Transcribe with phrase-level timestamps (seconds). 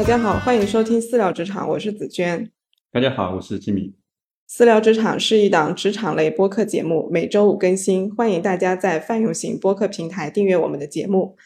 [0.00, 2.50] 大家好，欢迎收听私聊职场，我是紫娟。
[2.90, 3.92] 大家好，我是吉米。
[4.46, 11.36] 私聊职场是一档职场类播客节目，每周五更新，欢迎大家在泛用型播客平台订阅我们的节目。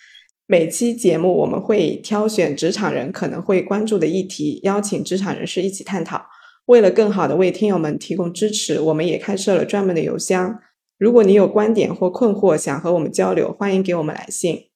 [0.46, 6.24] 每期节目我们会挑选职场人可能会关注的议题，邀请职场人士一起探讨。
[6.66, 10.60] 为了更好的为听友们提供支持，我们也开设了专门的邮箱。
[10.96, 14.66] 如果你有观点或困惑想和我们交流，欢迎给我们来信。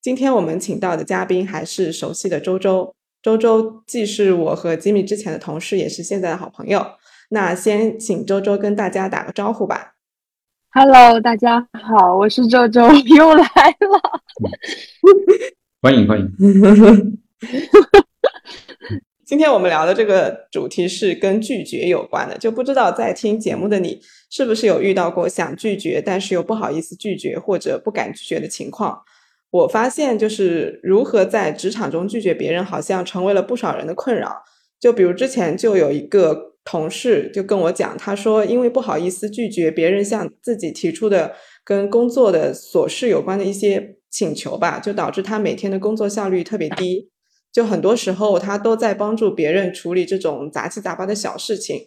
[0.00, 2.95] 今天我们请到的嘉宾还是熟悉的周周。
[3.26, 6.86] 周周既是我和吉米之前的同事，也是现在的好朋友。
[7.30, 9.94] 那先请周周跟大家打个招呼吧。
[10.70, 14.22] Hello，大家好，我是周周， 又来了。
[15.82, 16.32] 欢迎欢迎。
[19.26, 24.00] 今天我们聊的这个主题是跟拒绝有关的，就不知道在听节目的你
[24.30, 29.02] 是不是有遇到过想拒绝，但是又不好意思拒绝或者不敢拒绝的情况？
[29.50, 34.42] 我发现就是如何在职场中拒绝别人，好像成为了不少人的困扰。
[34.80, 36.54] 就比如之前就有一个。
[36.68, 41.32] 同事就跟我讲，他说因为不好意思拒绝别人向自己提出的
[41.64, 47.08] 跟工作的琐事有关的一些请求吧，就导致他每天的工作效率特别低。
[47.52, 51.82] 就很多时候他都在帮助别人处理这种杂七杂八的小事情。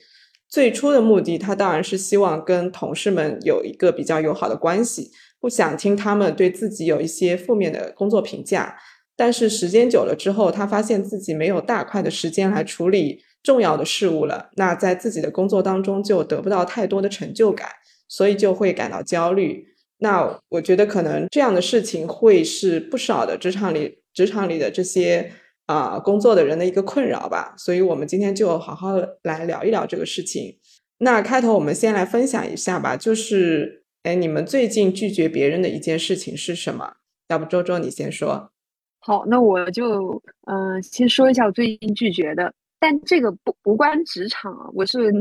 [0.48, 8.78] 最初的目的，他当然是希望跟同事们有一个比较友好的关系，不想听他们对自己有一些负面的工作评价。
[9.16, 13.24] 但是时间久了之后，他发现自己没有大块的时间来处理。
[13.42, 17.70] 重要的事物了，那在自己的工作当中就得不到太多的成就感，
[18.10, 19.66] 所以就会感到焦虑。
[20.00, 25.32] 那我觉得可能这样的事情会是不少的职场里职场里的这些
[25.68, 27.56] 啊工作的人的一个困扰吧。
[27.58, 30.58] 所以我们今天就好好来聊一聊这个事情。
[30.98, 36.96] 那开头我们先来分享一下吧，就是哎，你们最近拒绝别人的一件事情是什么？
[37.28, 38.52] 要不周周你先说。
[39.00, 42.54] 好，那我就嗯先说一下我最近拒绝的。
[42.82, 45.12] 但这个不无关职场啊，我是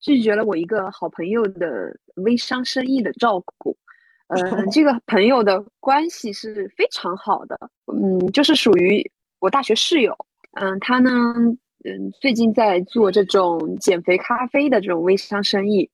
[0.00, 3.76] 拒绝了我一个好朋友的微商生意的照顾。
[4.28, 4.38] 嗯，
[4.72, 7.58] 这个朋友的关系是非常好的，
[7.92, 10.16] 嗯，就是属于我大学室友。
[10.52, 11.10] 嗯，他呢，
[11.84, 15.90] 嗯，最近在做这种减肥咖啡的这种微商生意，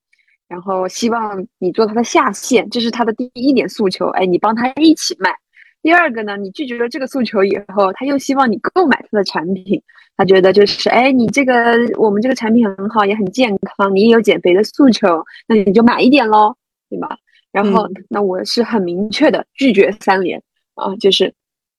[0.51, 4.09] 然后希望你做他的下线，这是他的第一点诉求。
[4.09, 5.33] 哎，你帮他一起卖。
[5.81, 9.81] 第二个呢，你拒绝了这个诉求以后，他又希望你购买他的产品。
[10.17, 16.55] 他觉得就是，哎，你这个我们这个产品很好，也很健康，你也有减肥的诉求，那你就买一点喽，
[16.91, 17.17] 对吧？
[17.53, 20.43] 然后，那我是很明确的拒绝三连
[20.75, 21.33] 啊，就是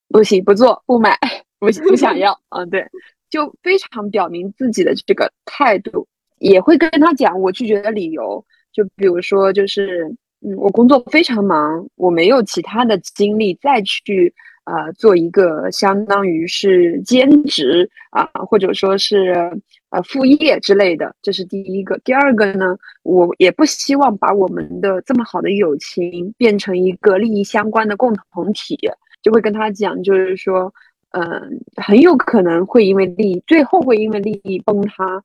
[0.07, 1.19] 不行，不做，不买，
[1.59, 2.87] 不不想要啊，对，
[3.29, 6.07] 就非常表明自己的这个态度，
[6.39, 14.33] 也会跟他讲我拒绝的理由，就比如说就是，嗯，我工作非常忙，我没有其他的精力再去。
[14.63, 19.51] 呃，做一个相当于是兼职啊，或者说是
[19.89, 21.97] 呃副业之类的，这是第一个。
[22.05, 28.77] 第二个呢，我也不希望把我们的这么好的友情变成一个利益相关的共同体，
[29.23, 30.71] 就会跟他讲，就是说，
[31.09, 35.23] 嗯，很有可能会因为利益，最后会因为利益崩塌。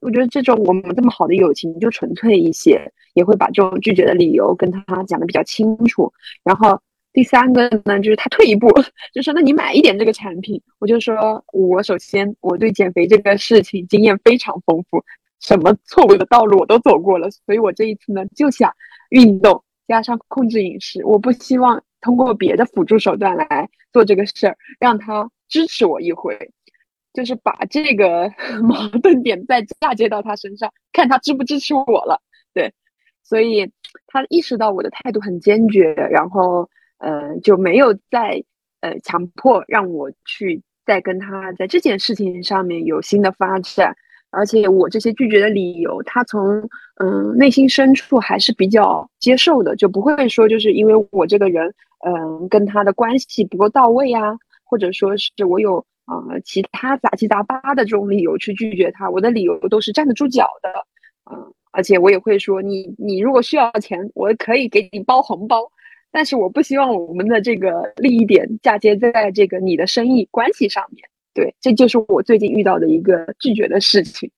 [0.00, 6.80] 我觉得这种我们这么好的友情就纯粹一些，也会把这种拒绝的理由跟他讲的比较清楚，然后。
[7.12, 8.68] 第三个呢，就是他退一步，
[9.14, 15.02] 就说那你买一点这个产品，我就说我首先我对减肥这个事情经验非常丰富，
[15.40, 18.70] 什么错误的道路我都走过了，所以我这一次呢就想
[19.08, 26.36] 运动加上控制饮食，我不希望通过别的辅助手段来做这个事儿，让他支持我一回，
[27.16, 28.30] 就是把这个
[28.62, 32.20] 矛盾点再嫁接到他身上，看他支不支持我了。
[32.54, 32.72] 对，
[33.24, 33.72] 所以
[34.06, 36.68] 他意识到我的态度很坚决，然后。
[36.98, 38.42] 呃，就没有再
[38.80, 43.94] 呃强迫让我去再跟他在这件事情上面有新的发展，
[44.30, 46.66] 而且我这些拒绝的理由，他从
[46.98, 51.70] 嗯内心深处还是比较接受的，就不会说就是因为我这个人
[52.06, 60.70] 嗯跟他的关系不够到位啊，或者说是我有啊其他杂七杂八的这种理由去拒绝他，我的理由都是站得住脚的，
[61.30, 65.70] 嗯，而且我也会说你你如果需要钱，我可以给你包红包。
[66.12, 74.30] 但是我不希望我们的这个利益点嫁接在这个你的生意关系上面，对，这就是我最近遇到的一个拒绝的事情。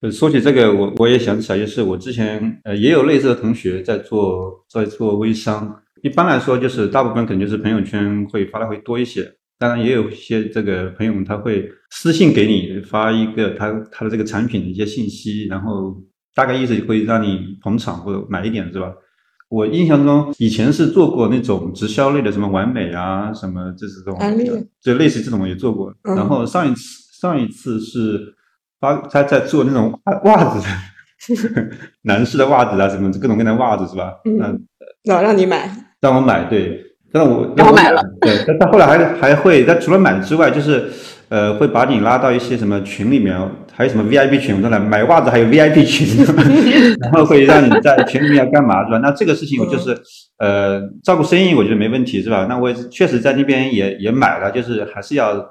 [0.00, 5.80] 呃，说起这个，我我也想起来，就是我之前呃也有类似的同学在做在做微商。
[6.02, 9.22] 一般来说，就是大部分可能就是朋友圈会发的会多一些，
[9.62, 15.96] 当然也有一些这个朋友们他会私信给你发一个他他的这个产品的一些信息，然后
[16.34, 18.92] 大概意思会让你捧场或者买一点，是吧？
[19.48, 24.18] 我印象中以前是做过那种直销类的，什么完美啊，什么就是这种，
[24.80, 25.94] 就类似这种也做过。
[26.02, 26.82] 然后上一次
[27.20, 28.34] 上一次是
[28.80, 30.66] 发他在做那种袜子，
[32.02, 34.12] 男士的袜子啊，什么各种各样的袜子是吧？
[34.24, 34.66] 嗯，
[35.04, 35.70] 老让你买，
[36.00, 36.82] 让我买，对，
[37.12, 40.88] 但我然后买了，对，但他后来还还会，他除了买之外，就是
[41.28, 43.36] 呃，会把你拉到一些什么群里面，
[43.72, 46.24] 还有什么 VIP 群，我说来买袜子还有 VIP 群，
[47.00, 48.98] 然后会让你在群里面要干嘛是吧？
[48.98, 49.96] 那这个事情我就是
[50.38, 52.46] 呃，照顾生意我觉得没问题是吧？
[52.48, 55.44] 那我确实在那边也也买了，就是还是要。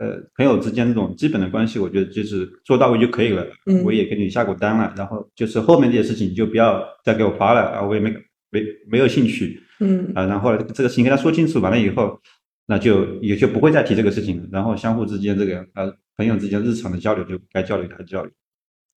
[0.00, 3.44] 呃，朋友之间这种基本的关系，我觉得就是做到位就可以了。
[3.66, 8.08] 嗯，我也给你下过单了，然后就是后面这些事情你就不要再给我发了啊，我也没
[8.50, 9.60] 没没有兴趣。
[9.80, 12.20] 嗯，啊，然后这个事情跟他说清楚完了以后，
[12.66, 14.48] 那就也就不会再提这个事情了。
[14.50, 18.32] 然后相互之间这个呃朋友之间日常的交流就该交流还交流。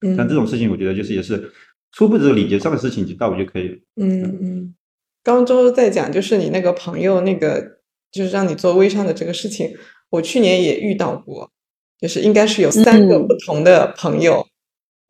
[0.01, 1.51] 嗯，但这种事情我觉得就是也是
[1.92, 3.77] 初步这个礼节上的事情就到我就可以了。
[3.98, 4.75] 嗯嗯，
[5.24, 7.80] 刚周在讲就是你那个朋友那个
[8.12, 9.75] 就是让你做微商的这个事情。
[10.09, 11.50] 我去年也遇到过，
[11.97, 14.45] 就是应该是有三个不同的朋友，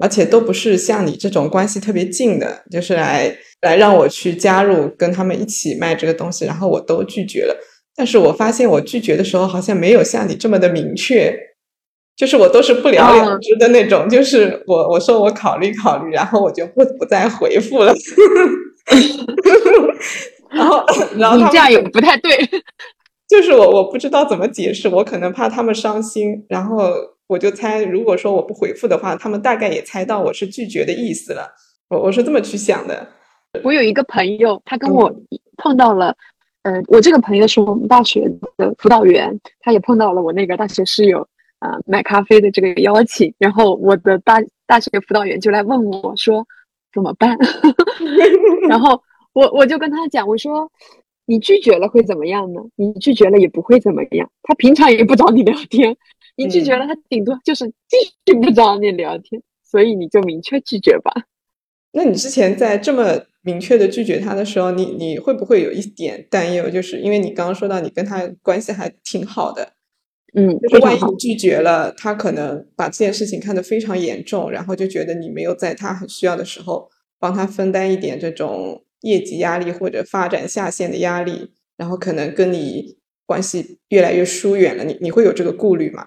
[0.01, 7.55] 而且都不是像你这种关系特别近的，就是来来让我去加入跟他们一起卖这个东西，然后我都拒绝了。
[7.95, 11.33] 但是我发现我拒绝的时候好像没有像你这么的明确，
[12.15, 17.93] 就是我都是不了了之的那种，就是我我说我考虑考虑，然后我就不不再回复了。
[20.51, 20.83] 然后
[21.17, 22.31] 然后你这样也不太对。
[23.29, 26.93] 就是我，我不知道怎么解释，我可能怕他们伤心，然后
[27.31, 31.49] 我就猜，如果说我不回复的话，他们大概也猜到我是拒绝的意思了。
[31.87, 33.07] 我我是这么去想的。
[33.63, 35.09] 我有一个朋友，他跟我
[35.55, 36.13] 碰到了，
[36.63, 41.25] 呃，我这个朋友是我们大学的辅导员，他也碰到了我那个大学室友
[41.59, 46.45] 啊买咖啡的这个邀请，然后我的大大学辅导员就来问我说
[46.93, 47.37] 怎么办，
[48.67, 49.01] 然后
[49.31, 50.69] 我我就跟他讲，我说。
[51.27, 52.59] 你拒绝了会怎么样呢？
[52.75, 54.29] 你拒绝了也不会怎么样。
[54.43, 55.95] 他平常也不找你聊天，
[56.45, 59.41] 你拒绝了他顶多就是继续不找你聊天。
[59.63, 61.11] 所以你就明确拒绝吧。
[61.93, 66.69] 那你之前在这么明确的拒绝他的时候，你你会不会有一点担忧？
[66.69, 69.73] 就是因为你刚刚说到你跟他关系还挺好的，
[70.33, 76.89] 嗯，就是万一你拒绝了，他可能把这件事情看得非常严重，然后就觉得你没有在他很需要的时候
[77.19, 78.83] 帮他分担一点这种。
[79.03, 84.83] 业绩压力或者发展下线的压力，然后可能跟你关系越来越疏远了。
[84.83, 86.05] 你你会有这个顾虑吗？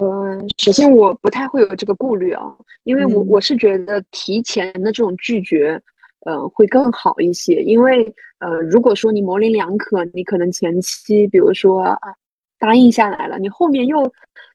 [0.00, 5.78] 嗯，首先我不太会有这个顾虑啊，因为我我是觉得提前的这种拒绝，
[6.24, 7.62] 呃，会更好一些。
[7.62, 11.98] 因为呃，如果说你模棱两可，你可能前期比如说啊
[12.58, 14.10] 答应下来了，你后面又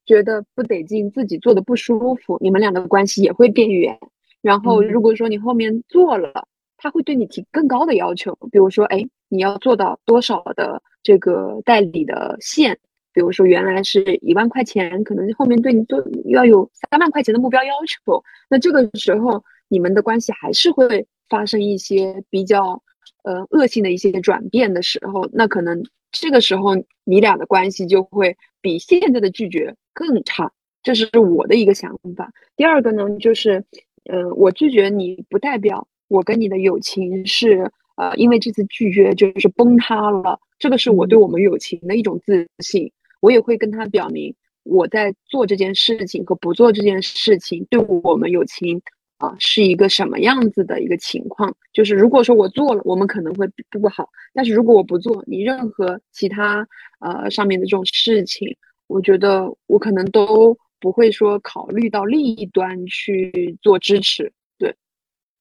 [0.08, 3.96] 觉得不得劲，自己做的不舒服，你们俩的关系也会变远。
[4.42, 6.48] 然后如果说你后面做了，
[6.78, 12.80] 他会对你提更高的要求，比如说，哎，你要做到多少的这个代理的线？
[13.18, 18.24] 比如说，原来是一万块钱，可能后面对你都要有三万块钱的目标要求。
[18.48, 22.84] 那这个时候，你们的关系还是会发生一些比较
[23.24, 30.52] 呃恶性的一些转变的时候，那可能这个时候你俩的关系就会比现在的拒绝更差。
[30.84, 32.32] 这是我的一个想法。
[32.56, 33.66] 第二个呢，就是，
[34.06, 35.88] 呃，我拒绝你不代表。
[36.08, 40.40] 我跟你的友情是，呃，因为这次拒绝就是崩塌了。
[40.60, 42.92] 这个是我对我们友情的一种自信。
[43.28, 48.82] 我也会跟他表明，我在做这件事情和不做这件事情，对我们友情
[49.18, 51.54] 啊是一个什么样子的一个情况。
[51.74, 56.66] 就是如果说我做了，我们可能会不好；但是如果我不做，你任何其他
[57.02, 58.48] 呃上面的这种事情，
[58.88, 64.32] 我觉得我可能都不会说考虑到利益端去做支持。
[64.58, 64.74] 对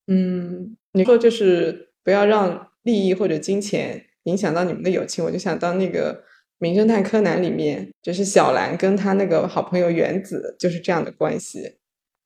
[0.08, 5.24] 嗯，你说就是不要让利益或者金钱影响到你们的友情。
[5.24, 6.14] 我就想到那个
[6.58, 11.78] 《名侦探柯南》里面，就是小兰跟他那个好朋友原子就是这样的关系。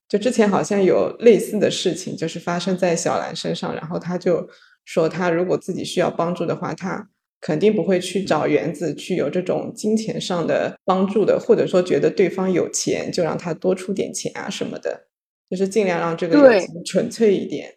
[0.09, 4.49] 就之前好像有类似的事情，就是发生在小兰身上，然后他就
[4.85, 7.09] 说他如果自己需要帮助的话，他
[7.41, 15.07] 肯定不会去找原子去有这种金钱上的帮助的，或者说觉得对方有钱就让他多出点钱啊什么的。
[15.49, 17.75] 就是尽量让这个友情纯粹一点，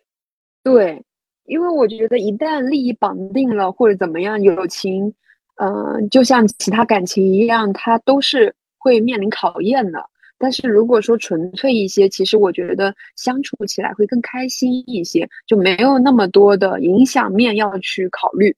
[0.64, 1.04] 对，
[1.46, 5.12] 因为我觉得一旦利益绑定了或者怎么样，友情，
[5.56, 10.00] 嗯，就像其他感情一样，它都是会面临考验的。
[10.38, 18.56] 但是如果说纯粹一些，其实我觉得相处起来会更开心一些，就没有那么多的影响面要去考虑。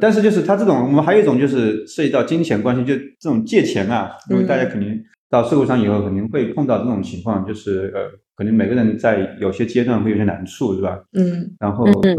[0.00, 4.98] 但是就是他这种，我们还有一种就是涉及到金钱关系，就这种借钱啊，因为大家肯定
[5.28, 8.10] 到社会上以后肯定会碰到这种情况，就是呃。
[8.42, 11.00] 可能每个人在有些阶段会有些难处，是吧？
[11.12, 12.12] 嗯，然后会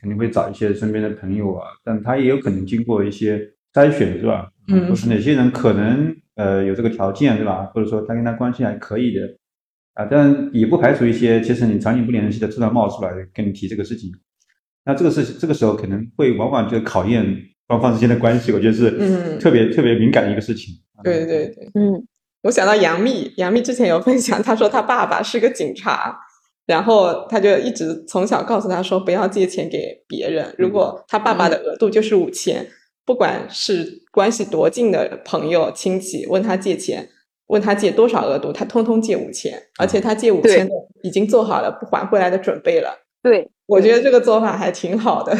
[0.00, 3.38] 肯定会找一些身边的朋友啊，但他也有可能经过一些
[3.72, 4.50] 筛选，是吧？
[4.66, 7.66] 嗯，就是哪些人可能呃有这个条件，对吧？
[7.66, 9.20] 或者说他跟他关系还可以的，
[9.92, 14.10] 啊，但也不排除一些其实你长期不联系的突然冒出来跟你提这个事情，
[14.84, 17.24] 那这个事这个时候可能会往往就考验
[17.68, 20.74] 双方之间的关系，我觉得是嗯特别特别敏感的一个事情。
[21.04, 22.04] 对对对，嗯
[22.44, 26.14] 我想到杨幂，杨幂之前有分享，她说她爸爸是个警察，
[26.66, 32.66] 然后她就一直从小告诉她说不要借钱给别人，如果她爸爸的额度就是五千，
[33.06, 37.08] 不管是关系多近的朋友亲戚问她借钱，
[37.46, 40.68] 问她借多少额度，她通通借五千，而且她借五千
[41.02, 42.90] 已经做好了不还回来的准备了。
[43.22, 45.34] 对，我觉得这个做法还挺好的。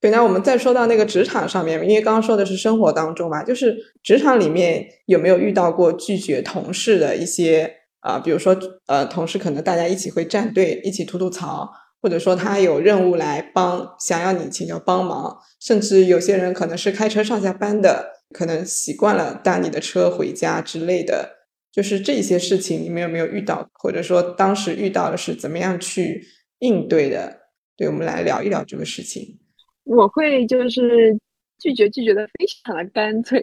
[0.00, 8.56] 对，那我们再说到那个职场上面，因为刚刚说的是生活当中嘛，就是职场里面有没有遇到过拒绝同事的一些啊、比如说
[8.86, 11.68] 呃，同事可能大家一起会站队，一起吐吐槽，
[12.00, 21.38] 或者说他有任务来帮，想要你请求帮忙，甚至有些人可能是开车上下班的，可能习惯了搭你的车回家之类的，
[21.72, 26.24] 就是这些事情你们有没有遇到，或者说当时遇到的是怎么样去
[26.60, 27.36] 应对的？
[27.76, 29.40] 对，我们来聊一聊这个事情。
[29.88, 31.18] 我会就是
[31.58, 33.40] 拒绝拒绝的非常的干脆，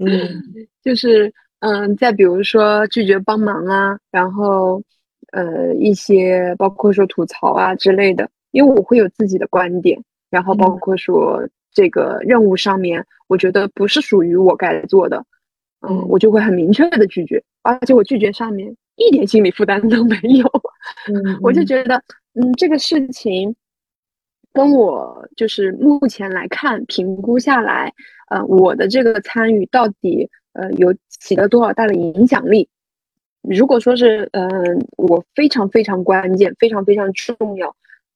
[0.00, 0.42] 嗯。
[0.82, 4.82] 就是嗯，再比如说拒绝帮忙啊，然后
[5.30, 9.96] 呃一些包括说吐槽啊之类的，因为我会有自己的观点，
[10.28, 10.78] 然后包嗯。
[10.80, 15.24] 括说这个任务上面，我觉得不是属于我该做的，
[15.82, 20.44] 嗯嗯，我就会很明确的拒绝，而且我拒绝上面一点心理负担都没有，
[21.08, 22.02] 嗯我就觉得
[22.34, 23.54] 嗯这个事情。
[24.52, 27.92] 跟我就是目前来看，评估下来，
[28.30, 32.68] 呃，我的这个参与到底呃有起了多少大的影响力？
[33.42, 34.62] 如果说是嗯、呃
[34.96, 37.68] 我非常非常关键、非常非常重要，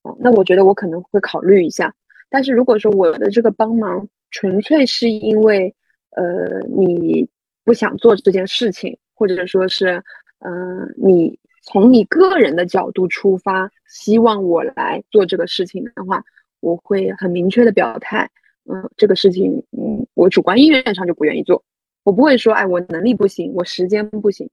[0.02, 1.92] 啊、那我觉得我可能会考虑一下。
[2.28, 5.74] 但是如果说我的这个帮忙纯粹是因为
[6.10, 7.28] 呃你
[7.64, 10.02] 不想做这件事情，或者说是
[10.40, 16.24] 嗯、呃你从你个人的角度出发，希望我来做这个事情的话，
[16.60, 18.30] 我会很明确的表态，
[18.70, 21.64] 嗯，这个事情，嗯，我主观意愿上就不愿意做，
[22.04, 24.48] 我不会说，哎，我能力不行，我时间不行，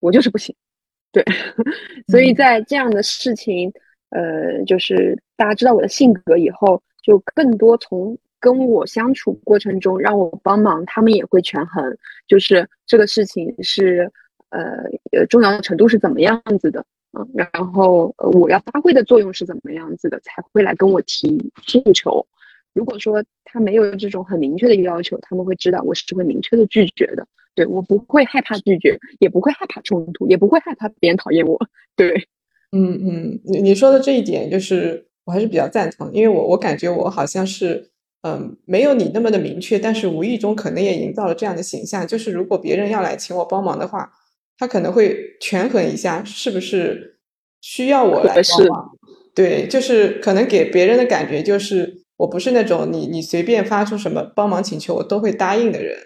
[0.00, 0.54] 我就是不行，
[1.10, 1.24] 对，
[2.08, 3.72] 所以在这样的事情，
[4.10, 14.12] 呃，就是大家知道我的性格以后，就更多从跟我相处过程中让我帮忙，他们也会权衡，就是这个事情是。
[14.50, 14.60] 呃
[15.12, 16.84] 呃，重要的程度是怎么样子的？
[17.18, 22.24] 嗯，然后呃我要发挥的作用是怎么样子的，才会来跟我提诉求。
[22.72, 27.26] 如果说他没有这种很明确的要求，他们会知道我是会明确的拒绝的。
[27.56, 31.58] 对我不会害怕拒绝，也不会害怕冲突，也不会害怕别人讨厌我。
[31.96, 32.28] 对，
[32.70, 37.90] 嗯嗯，你你说的这一点，就是我还是比较赞同，因为我我感觉我好像是
[38.22, 44.12] 嗯没有你那么的明确，但是无意中可能也营造了这样的形象，就是如果别人要来请我帮忙的话。
[44.60, 47.18] 他可能会权衡一下，是不是
[47.62, 48.90] 需要我来帮忙？
[49.34, 55.96] 对，就是可能给别人的感觉就是我不是那种你你随便发出什么帮忙请求我都会答应的人，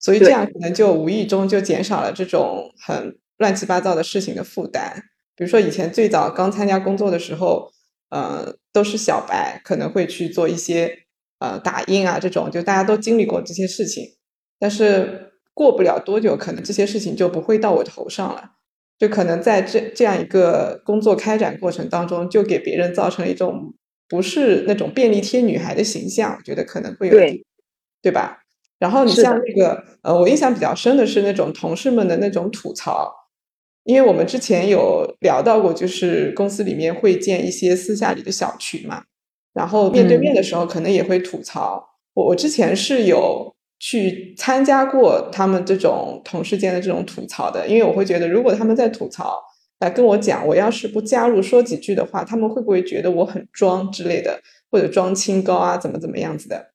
[0.00, 5.04] 所以这样可能就无意中就减少了这种很乱七八糟的事情的负担。
[5.36, 7.70] 比如说以前最早刚参加工作的时候，
[8.08, 10.92] 呃，都是小白，可能会去做一些
[11.38, 14.16] 呃打印啊这种，就大家都经历过这些事情，
[14.58, 15.28] 但是。
[15.54, 18.52] 过不了多久，可能这些事情就不会到我头上了。
[18.98, 23.72] 就可能在这这样一个工作开展过程当中，就给别人造成一种
[24.06, 27.42] 不是那种便利贴女孩的形象，我觉得可能会有对
[28.02, 28.42] 对吧？
[28.78, 33.10] 然后你像那个呃，我印象比较深的是那种同事们的那种吐槽，
[33.84, 39.04] 因为我们之前有聊到过，就是公司里面会建一些私下里的小群嘛，
[39.54, 41.76] 然后面对面的时候可能也会吐槽。
[41.76, 43.54] 嗯、我我之前是有。
[43.80, 49.42] 去参加过他们这种同事间的这种吐槽的，因为我会觉得，如果他们在吐槽
[49.80, 54.38] 来跟我讲，我要是不加入说几句的话，他们会不会觉得我很装之类的，
[54.70, 56.72] 或者装清高啊，怎么怎么样子的？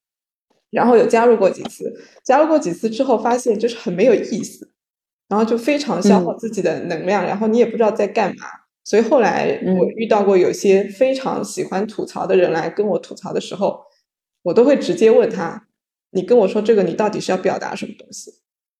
[0.71, 1.93] 然后有加入过几次，
[2.23, 4.71] 加入过几次之后，发现就是很没有意思，
[5.29, 8.47] 然后就非常消耗自己的能量，嗯、然后你也不知道在干嘛。
[8.83, 13.79] 所以后来我遇到过有些非常喜欢吐槽的人来跟我吐槽的时候，
[14.41, 15.64] 我都会直接问他。
[16.15, 18.31] 你跟我说这个，你到底是要表达什么东西？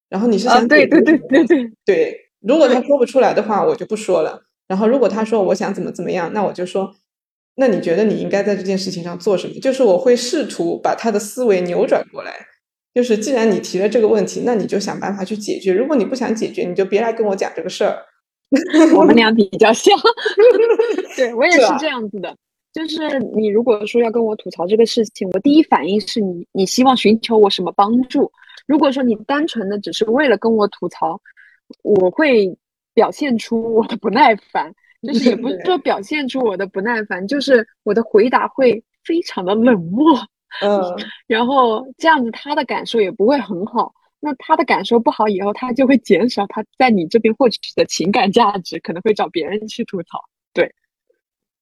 [0.08, 2.20] 然后你是想、啊、对对对对对对。
[2.40, 4.42] 如果他说不出来的话，我就不说了。
[4.66, 6.94] 然后如果他说我想怎么怎么样，那我就说，
[7.56, 9.54] 那你觉得你应该在这件事情上做什么？
[9.60, 12.46] 就是我会试图把他的思维扭转过来。
[12.94, 15.74] 就是既然你提了这个问题，那你就想办法去解决。
[15.74, 17.98] 如果你不想解决，你就别来跟我讲这个事儿。
[18.96, 19.92] 我们俩比较像，
[21.16, 22.34] 对我也是这样子的。
[22.76, 28.30] 就是你如果说要跟我吐槽这个事情，我第一反应是你你希望寻求我什么帮助，
[28.66, 31.18] 如果说你单纯的只是为了跟我吐槽，
[31.82, 32.54] 我会
[32.92, 34.70] 表现出我的不耐烦，
[35.02, 40.14] 就是也不是说表现出我的不耐烦，就是我的回答会非常的冷漠。
[40.60, 40.68] 嗯，
[41.26, 43.94] 然后这样子他的感受也不会很好。
[44.20, 50.22] 那他的感受不好以后，他就会减少他在你这边获取的情感价值，可能会找别人去吐槽。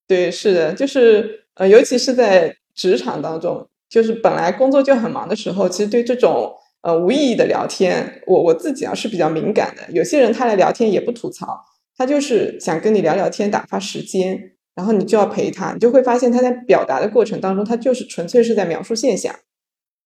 [0.07, 9.83] 对，是的，就是呃，尤其是在职场当中，就是本来工作就很忙的时候，其实对这种呃无意义的聊天，我我自己啊是比较敏感的。
[9.93, 11.59] 有些人他来聊天也不吐槽，
[11.97, 14.53] 他就是想跟你聊聊天，打发时间。
[14.77, 19.33] 然后你就要陪他，你就会发现他在表达的过程当中，他就是纯粹是在描述现象，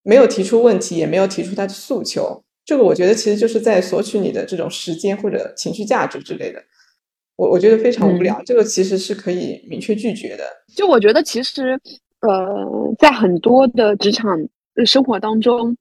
[0.03, 2.43] 没有提出问题，也没有提出他的诉求。
[2.63, 6.61] 这个我觉得其实就是在索取你的这种时间或者情绪价值之类的。
[7.39, 10.43] 我我觉得非常无聊，这个其实是可以明确拒绝的。
[10.75, 11.79] 就我觉得其实，
[12.19, 14.37] 呃，在很多的职场
[14.85, 15.73] 生活当中，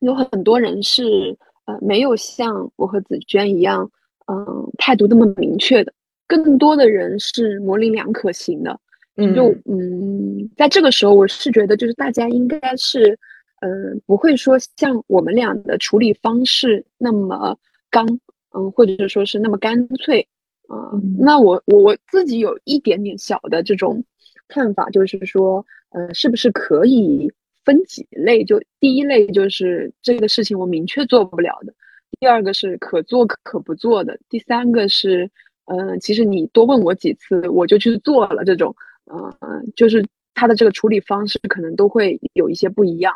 [0.00, 1.36] 有很多人是
[1.66, 3.90] 呃没有像我和紫娟一样，
[4.26, 5.92] 嗯，态度那么明确的。
[6.26, 8.80] 更多的人是模棱两可型的，
[9.16, 13.18] 嗯就嗯，在这个时候，我是觉得就是大家应该是，
[13.60, 17.54] 嗯，不会说像我们俩的处理方式那么
[17.90, 18.18] 刚，
[18.56, 20.26] 嗯，或者说是那么干脆，
[20.68, 24.04] 啊，那我我我自己有一点点小的这种
[24.48, 27.32] 看法，就是说，呃，是不是可以
[27.64, 28.44] 分几类？
[28.44, 31.72] 就第一类就是这个事情我明确做不了的，
[32.20, 35.30] 第二个是可做可不做的，第三个是。
[35.68, 38.44] 嗯，其实你多问我几次，我就去做了。
[38.44, 38.72] 这种，
[39.12, 43.12] 嗯，就是他的这个处理方式可能都会有一些不一样。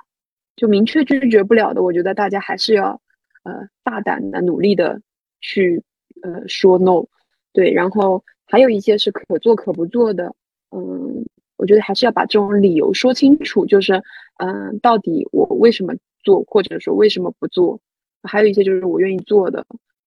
[0.56, 3.00] 就明确拒绝不了的，我觉得大家还是要，
[3.44, 5.00] 呃，大胆的、努力的
[5.40, 5.84] 去，
[6.22, 7.06] 呃，说 no。
[7.52, 10.34] 对，然后还有一些是可做可不做的。
[10.70, 11.24] 嗯，
[11.56, 14.02] 我觉得还是要把这种理由说清楚，就是，
[14.38, 17.80] 嗯，到底我为什么做，或者说为什么不做？
[18.22, 19.66] 还有一些就是我愿意做的。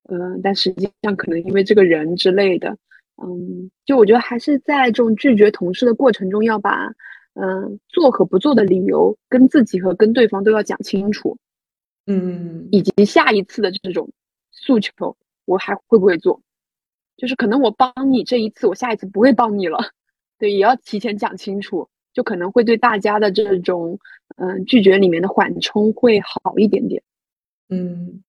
[0.10, 2.78] 嗯，但实际上可能因为这个人之类的，
[3.22, 6.94] 嗯，就我觉得还是在这种拒绝同事的过程中，要把
[7.36, 11.38] 嗯做和不做的理由跟自己和跟对方都要讲清楚，
[12.06, 14.10] 嗯，以及下一次的这种
[14.52, 16.42] 诉求，我还会不会做？
[17.18, 19.78] 就是可能我帮你这一次，我下一次不会帮你了，
[20.40, 24.00] 对，也要提前讲清楚，就可能会对大家的这种
[24.38, 27.02] 嗯拒绝里面的缓冲会好一点点，
[27.70, 28.24] 嗯。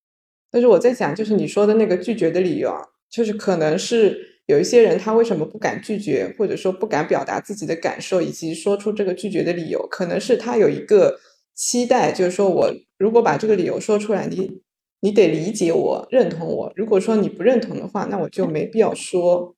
[0.50, 11.18] 但是我在想，就是你说的那个拒绝的理由啊，就是可能是有一些人他为什么不敢拒绝，或者说不敢表达自己的感受，以及说出这个拒绝的理由，可能是他有一个
[11.56, 14.62] 期待，就是说我如果把这个理由说出来，你
[15.04, 16.72] 你得理解我、认同我。
[16.74, 19.54] 如果说你不认同的话，那我就没必要说。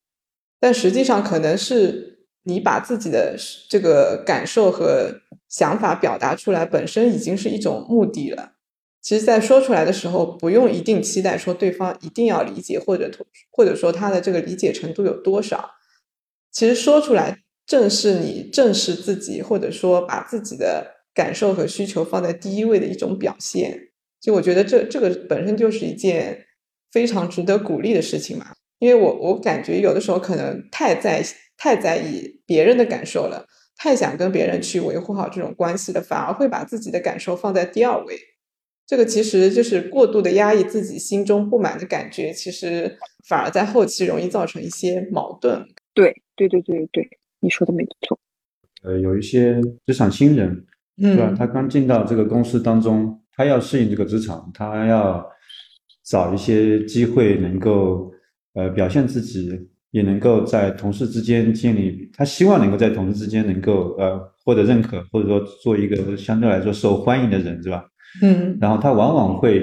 [0.58, 3.36] 但实际上，可能是你把自己的
[3.70, 8.54] 这个感受和想法表达出来，本身已经是一种目的了。
[9.00, 13.08] 其实，在说出来的时候，不用一定期待说对方一定要理解，或者
[13.52, 15.70] 或者说他的这个理解程度有多少。
[16.50, 23.85] 其实说出来，正是你正视自己，或者说把自己的感受和需求放在第一位的一种表现。
[24.20, 26.46] 就我觉得，这这个本身就是一件
[26.92, 28.46] 非常值得鼓励的事情嘛。
[28.78, 31.22] 因为我我感觉有的时候可能太在
[31.56, 38.16] 太在意别人的感受了，太想跟别人去维护好这种关系了，反而会把自己的感受放在第二位。
[38.86, 45.66] 这个其实就是过度的压抑自己心中不满的感觉，其实反而在后期容易造成一些矛盾。
[45.94, 47.08] 对，对，对，对，对，
[47.40, 48.18] 你说的没错。
[48.82, 50.66] 呃，有一些职场新人，
[50.98, 51.34] 对吧？
[51.36, 55.24] 他刚进到这个公司当中，他要适应这个职场，他要
[56.04, 58.10] 找一些机会能够
[58.54, 59.50] 呃表现自己，
[59.90, 67.84] 也能够在同事之间建立，他希望能够在同事之间能够呃获得认可，或者说做一个相对来说受欢迎的人，是吧？
[68.22, 69.62] 嗯，然后他往往会，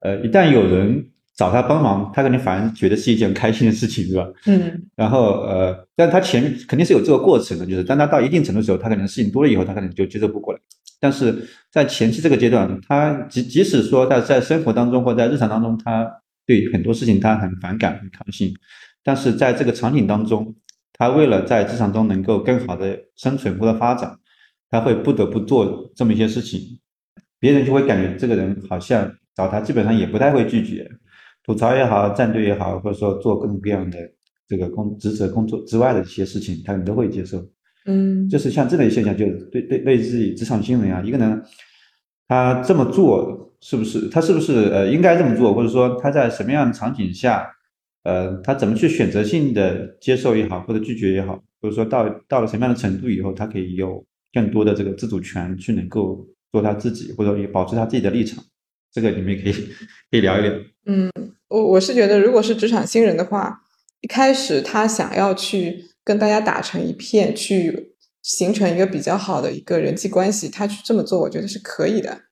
[0.00, 4.28] 呃，一旦有人找他帮忙，他肯定反而觉得是一件开心的事情，是吧？
[4.46, 10.60] 嗯，然后呃，但他前面肯定是有这个过程的，就是当他到一定程度的时候，他可能事情多了以后，他可能就接受不过来。
[11.00, 16.06] 但是在前期这个阶段，他即即使说他在生活当中或在日常当中，他
[16.46, 18.52] 对很多事情他很反感、很抗性，
[19.02, 20.54] 但是在这个场景当中，
[20.92, 24.14] 他为了在职场中能够更好的生存或者发展，
[24.68, 26.60] 他会不得不做这么一些事情。
[27.38, 30.86] 别人就会感觉这个人好像找他基本上也不太会拒绝，
[31.44, 33.98] 吐槽也好，站队也好，或者说做各种各样的
[34.46, 37.42] 这个工职责工作之外的一些事情，他们都会接受。
[37.86, 41.42] 嗯，就是像这类现象，就是对对类似于职场新人啊，一个人
[42.28, 47.50] 他这么做是不是他是不是呃应该这么做，或者说他在什么样的场景下，
[48.04, 56.26] 呃他怎么去选择性的接受也好，或者拒绝也好，或者说到到了什么样的程度以后，他可以有更多的这个自主权去能够。
[56.52, 58.42] 做他自己，或者也保持他自己的立场。
[58.92, 60.52] 这个你们可以可以聊一聊。
[60.84, 61.08] 嗯，
[61.46, 63.60] 我我是觉得，如果是职场新人的话，
[64.00, 72.22] 一开始他想要去跟大家打成一片，去形成一个比较好的一个人际关系，他去这么做，我觉得是可以的。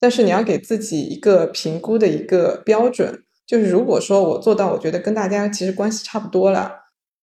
[0.00, 6.70] 但是你要给自己一个评估的一个标准，就是如果说我做到，我觉得跟大家其实关系差不多了，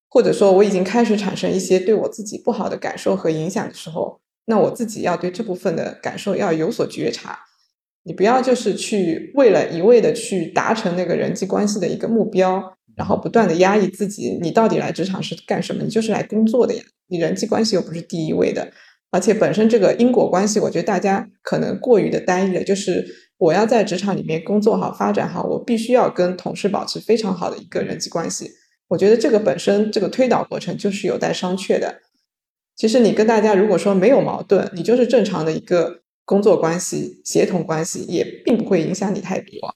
[0.09, 7.39] 或者说我已经开始产生一些对我自己不好的感受和影响的时候，那我自己要对这部分的感受要有所觉察。
[8.03, 14.37] 你不要就是去为了一味的去达成那个人际关系的一个目标，然后不断的压抑自己。
[14.41, 15.83] 你到底来职场是干什么？
[15.83, 16.83] 你就是来工作的呀。
[17.07, 18.71] 你人际关系又不是第一位的，
[19.11, 22.63] 而且本身这个因果关系，我觉得大家可能过于的单一了。
[22.63, 23.05] 就是
[23.37, 28.49] 我要在职场里面工作好、发展好，我必须要跟同事保持非常好的一个人际关系。
[28.87, 32.01] 我觉得这个本身这个推导过程就是有待商榷的。
[32.75, 36.01] 其实你跟大家如果说没有矛盾，你就是正常的一个。
[36.27, 39.75] 工作关系、协同关系也并不会影响你太多，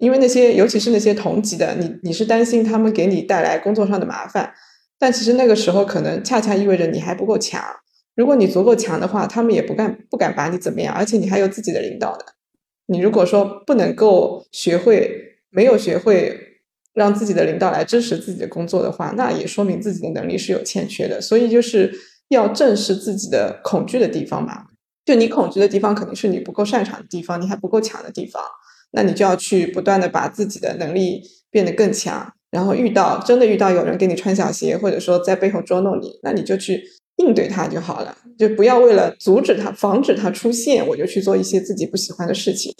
[0.00, 4.52] 因为那些尤其是那些同级的，你你是担心他们给你带来工作上的麻烦，
[4.98, 7.62] 但其实那个时候可能恰恰意味着你还不够强。
[8.16, 12.24] 如果你足够强的话，他们也不敢不敢把你怎么样，而且你还有自己的领导的。
[12.86, 16.36] 你如果说不能够学会，没有学会
[16.92, 21.20] 让自己的领导来支持自己的工作的话，那也说明自己的能力是有欠缺的。
[21.20, 21.92] 所以就是
[22.30, 24.64] 要正视自己的恐惧的地方嘛。
[25.04, 28.42] 就你恐惧的地方，肯定是你不够擅长的地方，你还不够强的地方，
[28.92, 32.32] 那你就要去不断的把自己的能力变得更强。
[32.50, 36.82] 然后遇到真的遇到有人给你穿小鞋，或者说在背后捉弄你，那你就去
[37.16, 42.74] 应对他就好了，就不要为了阻止他、防止他出现，我就去做一些自己不喜欢的事情。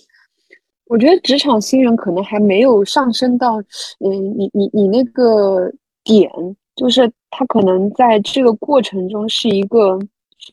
[0.86, 3.60] 我觉得职场新人可能还没有上升到，
[4.00, 6.28] 嗯，你你你那个点，
[6.74, 9.96] 就是他可能在这个过程中是一个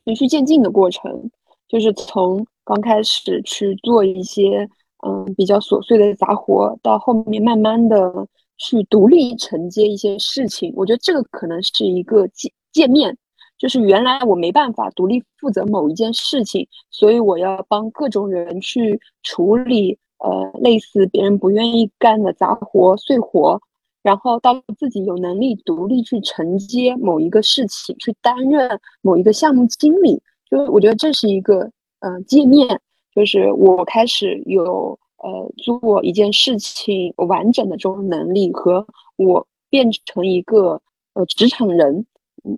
[0.05, 1.31] 循序渐进的过程。
[1.67, 4.69] 就是从刚开始去做一些
[5.05, 13.17] 嗯比较琐碎的杂活，到后面慢慢的去独立承接一些事情，我觉得这个可能是一个界界面。
[13.59, 23.59] 就是原来我没办法独立负责某一件事情，所以我要帮各种人去处理呃类似别人不愿意干的杂活碎活，
[24.03, 30.21] 然后到自己有能力独立去承接某一个事情，去担任某一个项目经理。
[30.47, 32.79] 就我觉得这是一个呃界面，
[33.17, 40.79] 就是我开始有呃做一件事情完整的这种能力，和我变成一个
[41.13, 42.05] 呃职场人，
[42.43, 42.55] 嗯，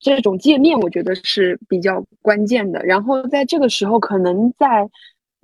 [0.00, 2.82] 这种界面我觉得是比较关键的。
[2.84, 4.90] 然后在这个时候，可能在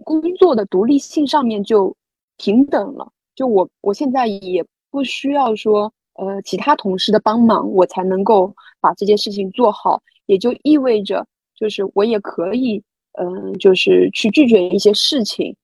[0.03, 1.95] 工作的独立性上面就
[2.37, 3.13] 平等了。
[3.37, 11.29] 就我我现在也不需要说呃其他同事的帮忙，我才能够把这件事情做好，也就意味着。
[11.55, 12.83] 就是我也可以，
[13.21, 15.57] 嗯，就是去拒绝一些事情，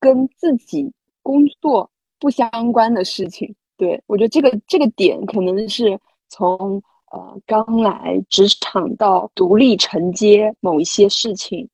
[0.00, 0.92] 跟自己
[1.22, 1.88] 工作
[2.18, 3.54] 不相关的事情。
[3.76, 11.68] 对我觉得这个这个点可能是从呃刚来职场到独立承接某一些事情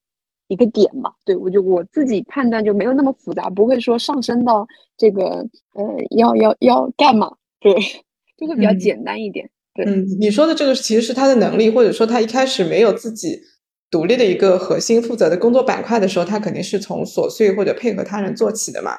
[0.48, 1.12] 一个点嘛。
[1.24, 4.66] 对我就我自己判断就没有那么复杂，不会说上升到
[4.98, 5.84] 这个呃
[6.16, 7.72] 要要要干嘛，对，
[8.36, 9.48] 就会比较简单一点。
[9.74, 13.40] 对，嗯，你说的这个其实是他的能力，或者说他一开始没有自己。
[13.92, 18.92] 独立的一个核心负责的工作板块的时候，他肯定是从琐碎或者配合他人做起的嘛。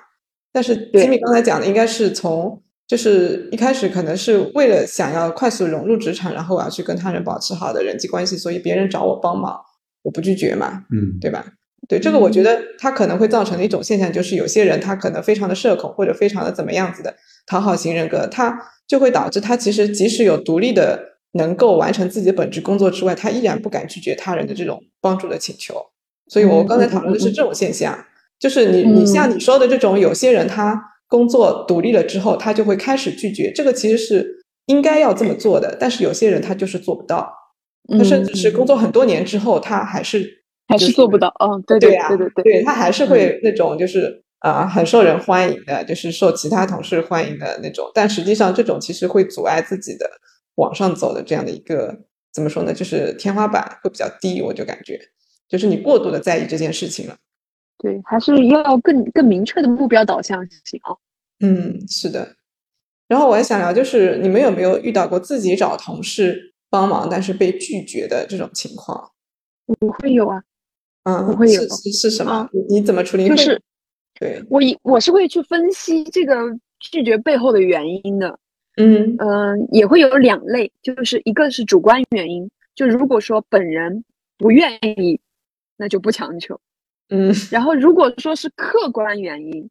[0.52, 9.60] 但是吉米刚才讲的应该是从，就是一开始可能是为了想要快速融入职场，然后我要去跟他人保持好的人际关系，所以别人找我帮忙，
[10.04, 11.44] 我不拒绝嘛，嗯，对吧？
[11.90, 17.16] 对这个，我觉得他可能会造成的一种现象，就是有些人他可能非常的社恐，或者非常的怎么样子的
[17.48, 18.56] 讨好型人格，他
[18.88, 21.13] 就会导致他其实即使有独立的。
[21.34, 25.76] 能够完成自己的本职工作之外，他依然不敢拒绝他人的这种帮助的请求。
[26.28, 28.06] 所以，我刚才讨论的是这种现象，
[28.40, 33.52] 就是你你像你说的这种，有些人他工作独立了之后，他就会开始拒绝。
[33.54, 37.32] 这个其实是应该要这么做的，但是有些人他就是做不到。
[37.98, 41.28] 他甚至是工作很多年之后，他还是还是做不到。
[41.44, 47.92] 嗯，对对对对对，对他还是会那种就是啊很受人欢迎的，就是受其他同事欢迎的那种。
[47.94, 50.10] 但实际上，这种其实会阻碍自己的。
[50.56, 52.74] 往上走的这样的一个怎么说呢？
[52.74, 55.00] 就是天花板会比较低，我就感觉
[55.48, 57.18] 就是你过度的在意这件事情了。
[57.78, 60.96] 对，还是要更更明确的目标导向性啊。
[61.40, 62.36] 嗯，是的。
[63.08, 69.12] 然后我还想聊，就是你们有没有遇到过自己找同事帮忙，但是被拒绝的这种情况？
[69.82, 70.42] 我会有啊。
[71.04, 71.62] 嗯，我会有。
[71.68, 72.50] 是是什么？
[72.70, 73.28] 你怎么处理？
[73.28, 73.62] 就是
[74.20, 76.36] 对我一我是会去分析这个
[76.80, 78.40] 拒绝背后的原因的。
[78.76, 84.04] 嗯嗯，也会有两类，就是一个是主观原因，就如果说本人
[84.38, 85.20] 不愿意，
[85.78, 86.60] 那就不强求。
[87.10, 89.70] 嗯，然后如果说是客观原因，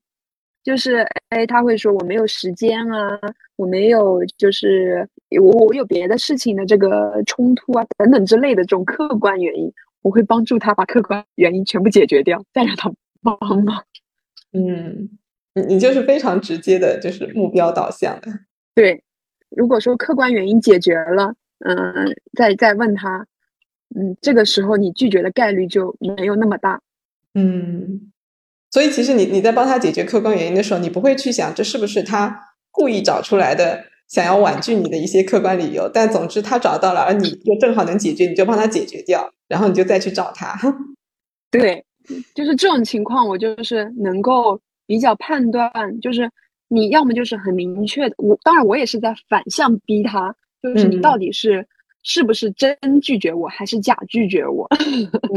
[0.63, 3.19] 就是哎，他会说我没有时间啊，
[3.57, 5.09] 我没有，就是
[5.41, 13.85] 我我有别的事情的这个冲突啊等等之类的这种客观原因，我会帮助他把客观原因全部解决掉，再让他帮忙。
[14.53, 15.09] 嗯，
[15.55, 18.31] 你你就是非常直接的，就是目标导向的。
[18.75, 19.03] 对，
[19.51, 23.27] 如果说客观原因解决了，嗯，再再问他，
[23.95, 26.81] 嗯，这个时候你拒绝的概率就没有那么大。
[27.35, 28.13] 嗯，
[28.71, 35.89] 所以其实你你在帮他解决客观原因的时候，你不会去想这是不是他故意找出来的，想要婉拒你的一些客观理由。
[35.93, 40.59] 但总之他找到了，而你又正好能解决，你就帮他解决掉，然后你就再去找他。
[41.51, 41.85] 对，
[42.35, 46.31] 就是这种情况，我就是能够比较判断，就是
[46.73, 51.67] 你要么就是很明确的，我当然我也是在反向逼他，就是你到底是
[52.03, 54.69] 是不是真拒绝我，还是假拒绝我？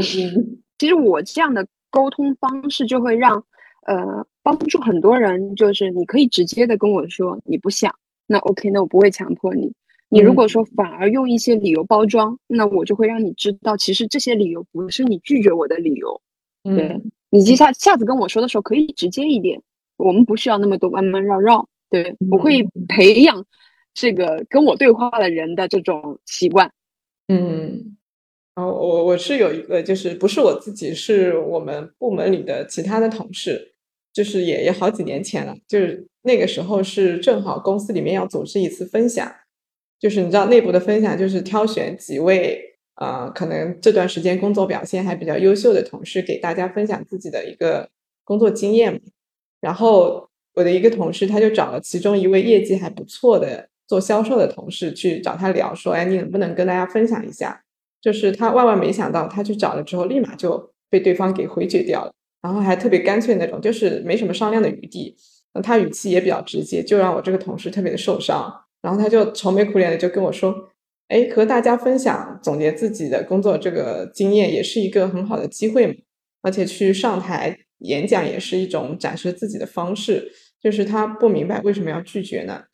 [0.78, 1.66] 其实我这样的。
[1.88, 3.42] 沟通方式就会让，
[3.86, 5.54] 呃，帮助很多人。
[5.54, 7.94] 就是你可以直接的跟我说你不想，
[8.26, 9.72] 那 OK，那我不会强迫你。
[10.10, 16.20] 你如果说反而用一些理由包装，那我就会让你知道，其实这些理由不是你拒绝我的理由。
[16.64, 19.62] 对你接下下次跟我说的时候可以直接一点，
[19.96, 21.68] 我们不需要那么多弯弯绕绕。
[21.88, 23.46] 对我会培养
[23.94, 26.72] 这个跟我对话的人的这种习惯。
[27.28, 27.96] 嗯。
[28.56, 33.74] 哦，我我是有一个，就是不是我自己，是我们部门里的其他的同事，
[34.14, 39.30] 就是也也好几年前了，就是那个时候是正好公司里面要组织一次分享，
[40.00, 42.58] 就是你知道内部的分享，就是挑选几位
[42.94, 47.90] 呃，可能这段时间工作表现还比较优秀的同事，给大家分享自己的一个
[48.24, 49.02] 工作经验。
[49.66, 50.24] 然后
[50.54, 57.60] 我的一个同事他就找了其中一位业绩还不错的做销售的同事去找他聊，说，哎，你能不能跟大家分享一下？
[58.00, 65.16] 就是他万万没想到，他去找了之后，立马就被对方给回绝掉了，然后还特别干脆那种，就是没什么商量的余地。
[65.52, 68.54] 那他语气也比较直接，就让我这个同事特别的受伤。
[68.82, 70.54] 然后他就愁眉苦脸的就跟我说
[71.08, 75.94] ：“哎，和大家分享总结自己的工作这个经验，也是一个很好的机会嘛。
[76.42, 80.32] 而且去上台演讲也是一种展示自己的方式。
[80.62, 82.64] 就是他不明白为什么要拒绝呢？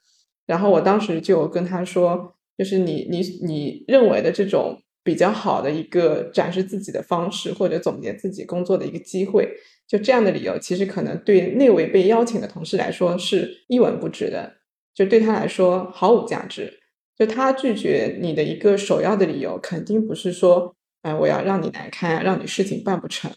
[0.46, 9.48] 然后我当时就跟他说：就是你你你认为的这种。”比较好的一个展示自己的方式，或者总结自己工作的一个机会，
[9.88, 14.58] 就这样的理由，其实可能对那位被邀请的同事来说是一文不值的，
[14.94, 16.72] 就对他来说毫无价值。
[17.18, 23.28] 就他拒绝你的一个首要的理由，肯定不是说，哎，我要让你难堪，让你事情办不成。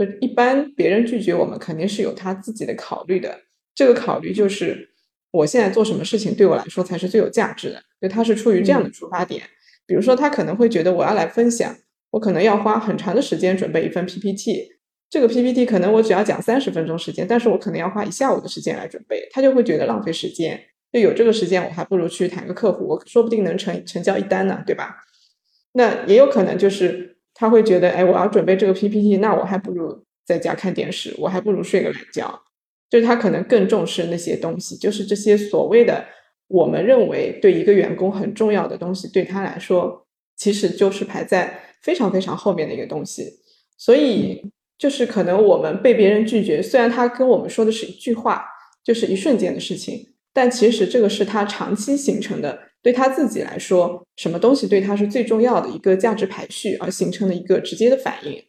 [0.00, 3.38] 就一般别人拒绝我们，肯定是有他自己的考虑的。
[3.74, 4.88] 这个考虑就是，
[5.30, 7.82] 我现在做什么事情对我来说才是最有价值的。
[8.00, 9.42] 就他是出于这样的出发点。
[9.86, 11.76] 比如说，他可能会觉得我要来分享，
[12.12, 14.70] 我可能要花很长的时间准备一份 PPT，
[15.10, 20.58] 这个 PPT 可能我只要讲三十分钟时间，但是我可能要花一下午的时间来准备，他就会觉得浪费时间。
[20.90, 24.96] 就有这个时间，我还不如去谈个客户，我说不定能成成交一单呢，对吧？
[25.74, 27.09] 那也有可能就是
[27.40, 32.42] 他会觉得，哎，我要准备这个 PPT，那我还不如在家看电视，我还不如睡个懒觉。
[32.90, 36.04] 就是他可能更重视那些东西，就是这些所谓的。
[36.48, 43.24] 我们认为对一个员工很重要的东西，对他来说其实就是排在非常非常后面的一个东西。
[43.78, 44.42] 所以
[44.76, 48.44] 就是可能我们被别人拒绝，虽然他跟我们说的是一句话，
[48.84, 58.42] 就是一瞬间的事情，但其实这个是他长期形成的，对他自己来说，什么东西对他是最重要的一个价值排序而形成的一个直接的反应。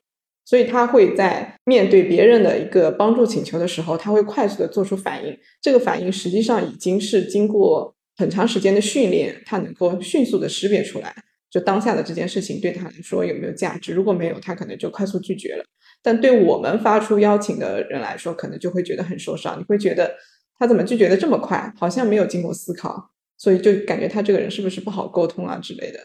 [0.43, 5.37] 所以他会在面对别人的一个帮助请求的时候，他会快速的做出反应。
[5.61, 11.15] 这个反应实际上已经是经过很长时间的训练，他能够迅速的识别出来，
[11.49, 13.93] 就当下的这件事情对他来说有没有价值。
[13.93, 15.63] 如果没有，他可能就快速拒绝了。
[16.01, 19.57] 但对我们发出邀请的人来说，可能就会觉得很受伤。
[19.57, 20.11] 你会觉得
[20.57, 23.10] 他怎么拒绝的这么快，好像没有经过思考，
[23.41, 25.97] 所以就感觉他这个人是不是不好沟通啊之类的。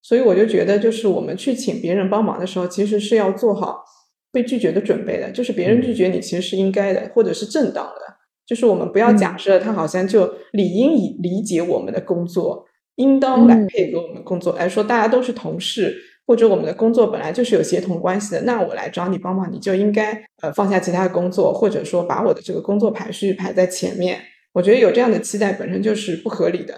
[0.00, 3.84] 所以我就觉得，就是我们去请别人帮忙的时候，其实是要做好
[4.32, 5.30] 被拒绝的准备的。
[5.30, 8.00] 就是别人拒绝你，其实是应该的，或者是正当的。
[8.46, 15.94] 就是我们不要假设他好像就理应以理解我们的工作，应当来配合我们工作来说，大家都是同事，
[16.26, 18.40] 或者我们的工作本来就是有协同关系的。
[18.44, 24.18] 那我来找你帮忙，你就应该呃放下其他的工作，或者说把我的这个工作排序排在前面。
[24.52, 26.74] 我觉得有这样的期待本身就是不合理的。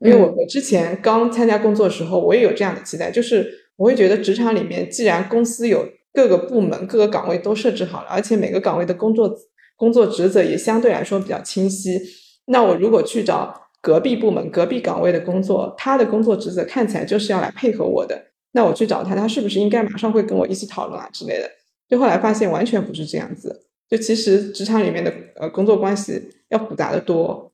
[0.00, 9.34] 因为我我之前刚参加工作的时候，我也有这样的期待，就是我会觉得职场里面，既然公司有各个部门、各个岗位都设置好了，而且每个岗位的工作
[9.76, 12.00] 工作职责也相对来说比较清晰，
[12.46, 18.20] 那我如果去找隔壁部门、隔壁岗位的工作，他的工作职责看起来就是要来配合我的，
[18.52, 21.48] 那我去找他，他是不是应该马上会跟我一起讨论啊之类的？
[21.88, 26.20] 就后来发现完全不是这样子，就其实职场里面的呃工作关系
[26.54, 27.52] 要复杂的多。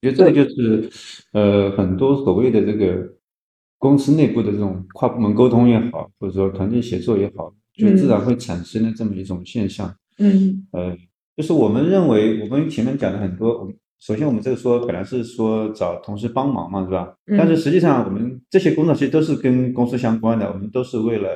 [0.00, 0.90] 我觉得这个就是
[1.32, 3.14] 呃很多所谓的这个
[3.78, 9.94] 公司内部的这种跨部门沟通也好，或者说团队协作也好，就自然会产生的这么一种现象。
[10.18, 10.96] 嗯呃，
[11.36, 17.14] 就是我们认为我们前面讲的很多，我们首先我们这个说本来是说找同事帮忙嘛，是吧？
[17.26, 21.28] 嗯但是实际上我们这些工作其实都是跟公司相关的，我们都是为了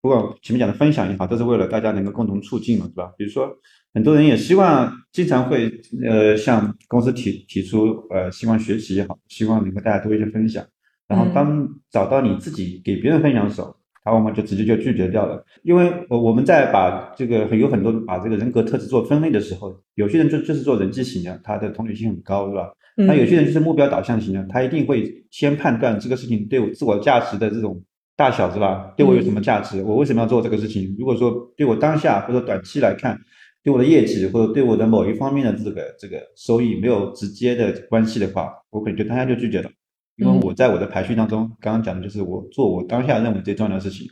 [0.00, 3.12] 不管前面讲的分享也好，都是为了大家能够共同促进嘛，是吧？
[3.18, 3.48] 比如说
[3.96, 5.72] 很多人也希望经常会
[6.06, 10.62] 呃向公司提提出呃希望学习也好，希望能够大家多一些分享，
[11.08, 15.42] 然后嗯当找到你自己给别人分享的时候，他往往就直接就拒绝掉了。
[15.62, 22.70] 因为我我们在把这个有很多把这个人格特质做分类的时候，有些人就就是做人际型的，他的同理心很高，是吧？
[22.98, 27.82] 嗯，那有些人就是目标导向型的，他一定会先判断这个事情对我自我价值的这种
[28.14, 28.92] 大小，是吧？
[28.94, 29.82] 对我有什么价值？
[29.82, 30.94] 我为什么要做这个事情？
[30.98, 33.18] 如果说对我当下或者短期来看，
[33.66, 39.68] 对我的业绩或者对我的某一方面的这个这个收益没有直接的关系的话，我可能就当下就拒绝了。
[40.14, 44.06] 因为我在我的排序当中，刚刚讲的就是我做我当下认为最重要的事情。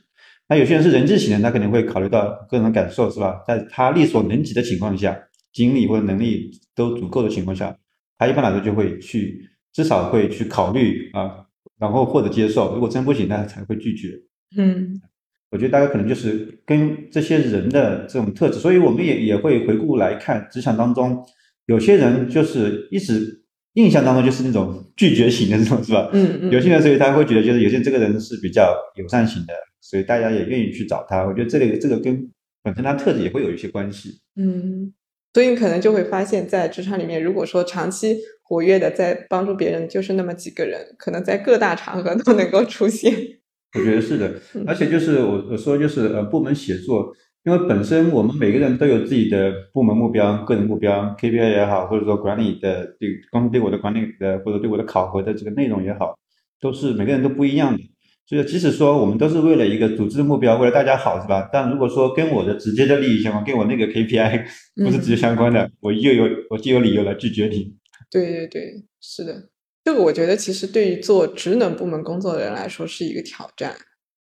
[0.49, 3.45] 那有些人是人际型的，他肯定会考虑到个人的感受，是吧？
[3.47, 5.17] 在他力所能及的情况下，
[5.53, 7.79] 精力或者能力都足够的情况下，
[8.19, 9.41] 他一般来说就会去，
[9.73, 11.47] 至少会去考虑啊，
[11.79, 12.75] 然后或者接受。
[12.75, 14.09] 如果真不行，那他才会拒绝。
[14.57, 15.01] 嗯
[15.55, 21.25] 我觉得大概可能就是跟这些人的这种特质，所以我们也也会回顾来看，职场当中
[21.67, 23.41] 有些人就是一直
[23.75, 26.11] 印象当中就是那种拒绝型的那种，是吧？
[26.13, 31.25] 嗯嗯，有些人所以他会觉得就是有些这个人是比较友善型的，所以大家也愿意去找他。
[31.25, 32.29] 我觉得这个这个跟
[32.65, 34.21] 本身他特质也会有一些关系。
[34.35, 34.93] 嗯，
[35.33, 43.15] 所以你可能就会发现，在职场里面，如果说长期活跃的在帮助别人，就是那么几个人，可能在各大场合都能够出现。
[43.75, 47.13] 我觉得是的嗯，而且就是我我说就是呃部门协作，
[47.45, 56.17] 因为本身我们每个人都有自己的部门目标、个人目标、KPI 也好，或者说管理的对公司对我的管理的或者对我的考核的这个内容也好，
[56.61, 57.83] 都是每个人都不一样的。
[58.27, 61.47] 所以即使说我们都是为了一个组织的目标，为了大家好，是吧？
[61.53, 64.45] 但如果说跟我的直接的利益相关，跟我那个 KPI
[64.83, 67.75] 不是直接相关的，我又有我就有理由来拒绝你。
[68.11, 69.35] 对对对，是的，
[69.85, 73.75] 这个我觉得其实对于做职能部门工作的人来说是一个挑战。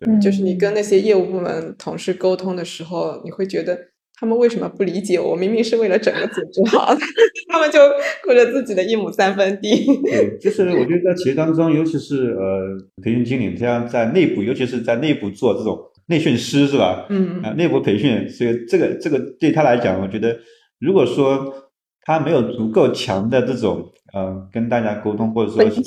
[0.06, 3.80] 嗯就是你跟那些业务部门同事沟通的时候，你会觉得
[4.20, 5.36] 他们为什么不理解我？
[5.36, 6.94] 明明是为了整个组织好，
[7.50, 7.80] 他们就
[8.24, 9.86] 顾着自己的一亩三分地。
[10.04, 17.08] 对，就是我觉得在企业当中，尤其是呃培训经理，这样在内部，尤其是在内部做这种内训师是吧？
[17.10, 20.38] 嗯啊，内部培训，所以这个这个对他来讲，我觉得
[20.80, 25.82] 如果说他没有足够强的这种呃跟大家沟通，或者说或者说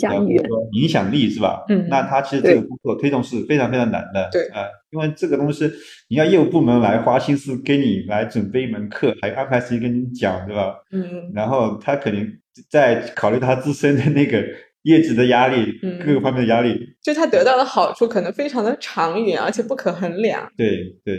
[0.73, 1.65] 影响力是吧？
[1.71, 4.29] 嗯那他其实这个工作推动是非常非常难的。
[4.31, 5.69] 对啊、因为这个东西
[6.09, 10.77] 你要业务部门来花心思给你来准备一门课，还安排时间跟你讲，对吧？
[10.93, 12.31] 嗯然后他肯定
[12.71, 14.45] 在考虑他自身的那个
[14.83, 16.79] 业绩的压力，嗯各个方面的压力。
[17.03, 20.47] 就他得到的好处可能非常的长远，而且不可衡量。
[20.55, 21.19] 对对，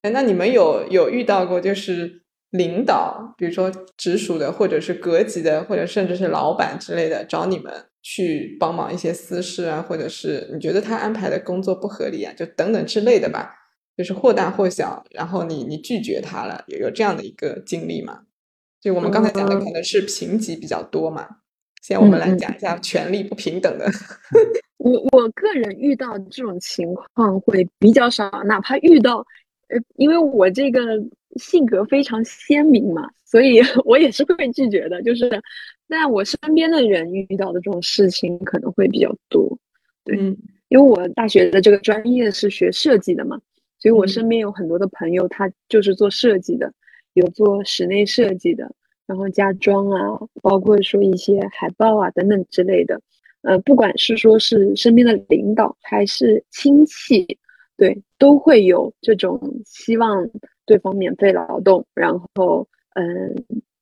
[0.00, 2.22] 哎，那你们有有遇到过就是
[2.56, 13.54] 领导，比如说直属的，或者是隔级的，或者甚至是老板之类的，找你们去帮忙一些私事啊，或者是你觉得他安排的工作不合理啊，就等等之类的吧，
[13.96, 18.20] 就是或大或小，然后你你拒绝他了，有有这样的一个经历吗？
[18.80, 21.26] 就我们刚才讲的嗯可能是评级比较多嘛，
[21.82, 23.90] 现在我们来讲一下权力不平等的。
[24.78, 29.16] 我我个人遇到这种情况会比较少，哪怕遇到，
[29.68, 30.80] 呃，因为我这个
[31.38, 35.02] 性格非常鲜明嘛，所以 我也是会拒绝的。
[35.02, 35.28] 就是，
[35.88, 39.58] 但我身边的人遇到的这种事情可能会比较多，
[40.04, 40.36] 对嗯
[40.68, 43.40] 因为我大学的这个专业是学设计的嘛，
[43.78, 46.72] 所以我嗯身边有很多的朋友，他就是做设计的，
[47.14, 48.74] 有做室内设计的，
[49.06, 53.00] 然后家装啊，包括说一些海报啊等等之类的。
[53.42, 57.38] 呃，不管是说是身边的领导还是亲戚，
[57.76, 60.28] 对，都会有这种希望
[60.66, 63.34] 对方免费劳动，然后嗯、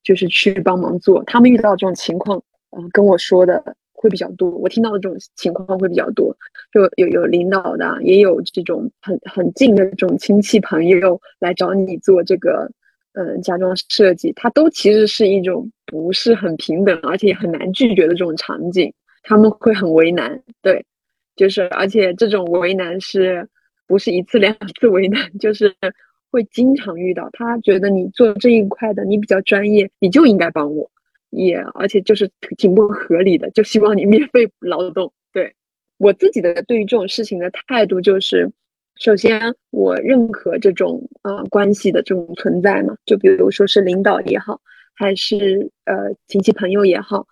[0.02, 1.24] 就是去帮忙做。
[1.24, 2.42] 他们遇到这种情况，
[2.76, 6.36] 嗯、跟我说的会比较多，我听到的这种情况会比较多。
[6.72, 12.70] 就有有领导的，也有这种很很近的这种亲戚朋友来找你做这个
[13.14, 20.84] 呃家装设计，它都其实是一种不是很平等，而且也很难拒绝的这种场景，他们会很为难，对，
[21.36, 23.48] 就是而且这种为难是
[23.86, 25.72] 不是一次两次为难，就是
[26.34, 27.30] 会经常遇到。
[27.32, 30.90] 他觉得你做这一块的你比较专业，你就应该帮我，
[31.30, 32.28] 也而且就是
[32.58, 35.54] 挺不合理的，就希望你免费劳动，对。
[35.96, 38.50] 我自己的对于这种事情的态度就是，
[38.96, 44.60] 首先，我认可这种呃关系的这种存在嘛，就比如说是领导也好，
[44.92, 47.28] 还是呃亲戚朋友也好，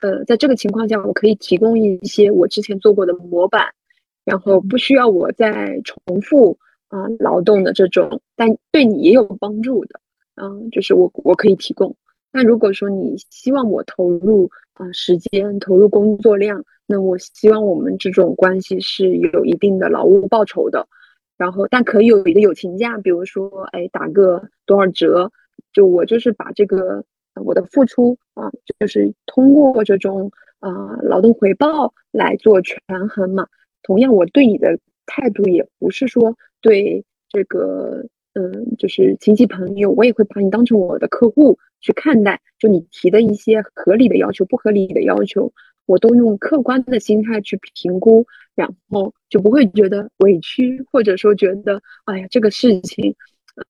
[0.00, 3.66] 呃，在这个情况下，我可以提供一些我之前做过的模板，
[4.24, 6.58] 然后不需要我再重复
[6.88, 10.00] 啊劳动的这种，但对你也有帮助的，
[10.36, 11.94] 嗯，就是我我可以提供。
[12.30, 20.86] 那如果说你希望我投入啊时间，投入工作量，那我希望我们这种关系是有一定的劳务报酬的。
[21.36, 25.30] 然后，但可以有一个友情价，比如说，哎，打个多少折？
[25.72, 27.04] 就我就是把这个
[27.44, 33.46] 我的付出啊，就是通过这种啊劳动回报来做权衡嘛。
[33.84, 34.78] 同样，我对你的
[35.08, 42.40] 态度也不是说对这个，嗯，就是亲戚朋友，我也会把你当成我的客户去看待。
[42.58, 45.52] 就你提的一些合理的要求、不合理的要求。
[45.86, 53.14] 我都用客观的心态去评估，然后就不会觉得委屈，或者说觉得哎呀这个事情，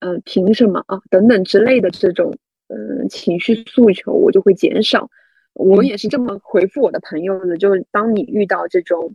[0.01, 2.37] 呃凭什么啊等等之类的这种
[2.69, 5.09] 嗯情绪诉求，我就会减少。
[5.55, 9.15] 我也是这么回复我的朋友的，就是当你遇到这种。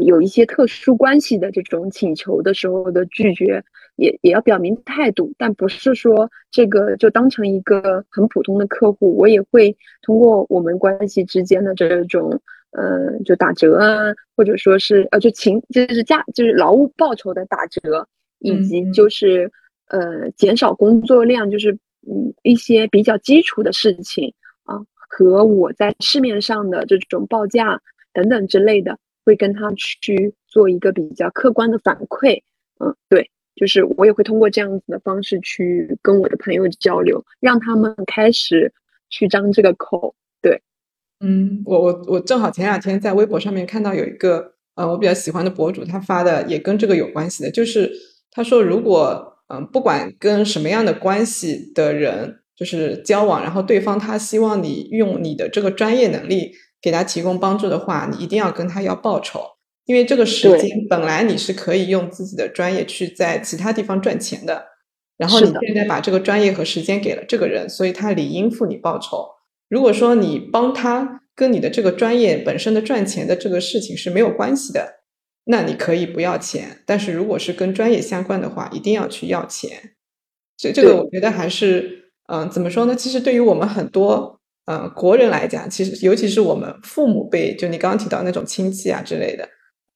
[0.00, 3.62] 有一些特殊关系的这种请求的时候的拒绝，
[3.96, 12.40] 也也要表明态度，但不是说这个就当成一个很普通的客户，我也会通过我们关系之间的这种，
[12.72, 18.08] 呃，就打折啊，或者说是呃，就情就是价就是劳务报酬的打折，
[18.40, 19.50] 以及就是
[19.88, 24.34] 呃减少工作量，就是嗯一些比较基础的事情
[24.64, 27.80] 啊，和我在市面上的这种报价
[28.12, 28.98] 等等之类的。
[29.24, 32.42] 会跟他去做一个比较客观的反馈，
[32.78, 38.72] 嗯，对，就是我也会通过这样子的方式去跟我的朋友交流，让他们开始
[39.08, 40.14] 去张这个口。
[40.42, 40.60] 对，
[41.20, 47.90] 嗯，我我我正好前两天在微博上面看到有一个呃我比较喜欢的博主，他发的也跟这个有关系的，就是
[48.30, 56.52] 他说如果嗯不管跟什么样的关系的人就是交往，然后对方他希望你用你的这个专业能力。
[56.84, 59.40] 给他提供帮助的话，你一定要跟他要报酬，
[59.86, 64.66] 因为这个时间本来你是可以用自己的专业去在其他地方赚钱的，
[65.16, 69.26] 然后你现在把这个专业和时间给了这个人，所以他理应付你报酬。
[69.70, 74.96] 如果说你帮他跟你的这个专业本身的赚钱的这个事情是没有关系的，
[75.46, 76.82] 那你可以不要钱。
[76.84, 79.70] 但是如果是跟专业相关的话，一定要去要钱。
[80.58, 82.94] 所以这个我觉得还是，嗯，怎么说呢？
[82.94, 84.38] 其实对于我们很多。
[84.66, 89.46] 嗯，国人来讲，其实尤其是我们父母辈，就你刚刚提到那种亲戚啊之类的，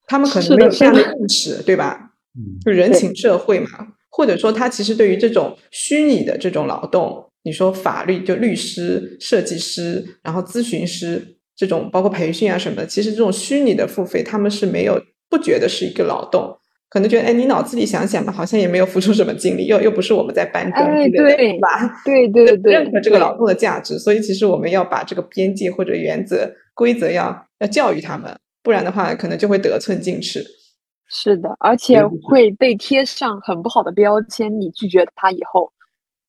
[0.06, 2.12] 他们可能没有这样的意识，对吧？
[2.34, 3.68] 嗯，就人情社会嘛，
[4.10, 16.54] 或者说他其实对于这种虚拟的这种劳动，你说法律就律师、设计师，然后咨询师这种，包括培训啊什么的，其实这种虚拟的付费，他们是没有不觉得是一个劳动。
[16.90, 22.00] 可能觉得，哎，你脑子里想想吧，好像也没有付出什么精力，又又不是我们在搬砖， 对吧？
[22.02, 30.42] 对对对，认可这个劳动的价值，所以其实我们要把这个边界或者原则、规则要要教育他们，不然的话，可能就会得寸进尺。
[31.10, 34.60] 是的，而且会被贴上很不好的标签。
[34.60, 35.70] 你拒绝他以后，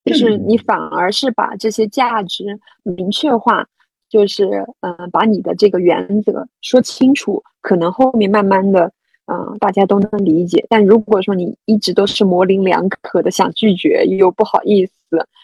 [0.03, 2.43] 就是你反而是把这些价值
[2.83, 3.65] 明确化，
[4.09, 8.91] 就是嗯，把你的这个原则说清楚，可能后面慢慢的。
[9.29, 10.65] 嗯，大家都能理解。
[10.69, 14.93] 但如果说你一直都是模棱两可的，想拒绝又不好意思，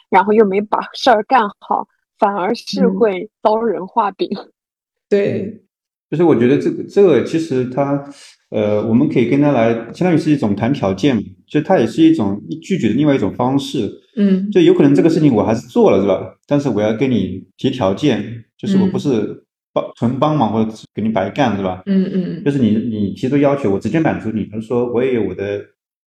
[0.09, 4.27] 然后又没把事儿干好，反而是会遭人画饼。
[5.07, 5.61] 对，
[6.09, 8.03] 就是我觉得这个这个其实他，
[8.49, 13.91] 呃，我们可以跟他来，相当于是一种谈条件，就它也是一种拒绝的另外一种方式。
[14.17, 16.35] 嗯，就有可能这个事情我还是做了，是吧？
[16.47, 19.44] 但是我要跟你提条件，就是我不是。
[19.75, 21.83] 帮纯帮忙或者给你白干是吧？
[21.85, 24.43] 嗯嗯就是你你提出要求，我直接满足你。
[24.43, 25.61] 比如说我也有我的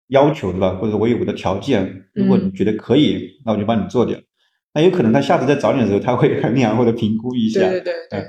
[0.08, 0.74] 要求对吧？
[0.74, 4.18] 或者我有我的条件，如果你觉得可以，那我就帮你做掉。
[4.74, 7.60] 那有可能他下次再找你的时候，他会衡量或者评估一下。
[7.60, 8.20] 对对对对。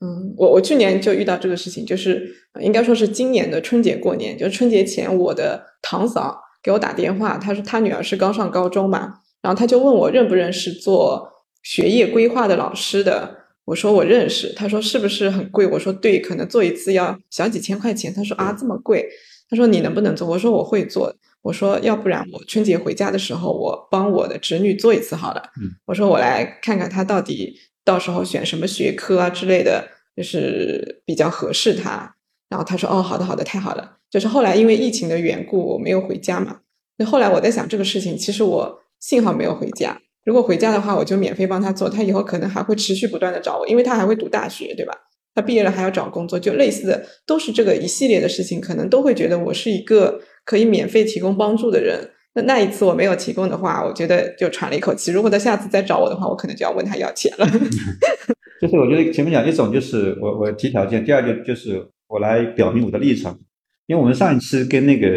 [0.00, 2.24] 嗯，我我去年就遇到这个事情，就是
[2.60, 11.28] 应该说是今年的春节过年，就是春节前，我的堂嫂给我打电话，她说她女儿是刚上高中嘛，然后她就问我认不认识做
[11.64, 13.43] 学业规划的老师的。
[13.64, 15.66] 我说我认识，他说是不是很贵？
[15.66, 18.12] 我说对，可能做一次要小几千块钱。
[18.12, 19.08] 他说啊这么贵？
[19.48, 20.28] 他说你能不能做？
[20.28, 21.14] 我说我会做。
[21.42, 25.42] 我说要不然我春节回家的时候，我帮我的侄女做一次好了。
[25.86, 32.14] 我说我来看看她到底到时候选什么学科啊之类的，就是比较合适她。
[32.48, 33.98] 然后他说哦好的好的太好了。
[34.10, 36.60] 就是后来因为疫情的缘故，我没有回家嘛。
[36.96, 40.00] 那后来我在想这个事情，其实我幸好没有回家。
[40.24, 44.92] 如果回家的话，我就免费帮他做，他以后可能还会持续不断的找我，因为他还会读大学，对吧？
[45.34, 52.10] 他毕业了还要找工作，就类似的都是这个一系列的事情，可能都会觉得我是一个可以免费提供帮助的人。
[52.34, 55.12] 那那一次我没有提供的话，我觉得就喘了一口气。
[55.12, 57.46] 如果他下次再找我的话，我可能就要问他要钱了。
[58.60, 63.38] 就是我觉得前面讲一种就是我我提条件，第二就就是我来表明我的立场。
[63.86, 65.08] 因为我们上一次跟那个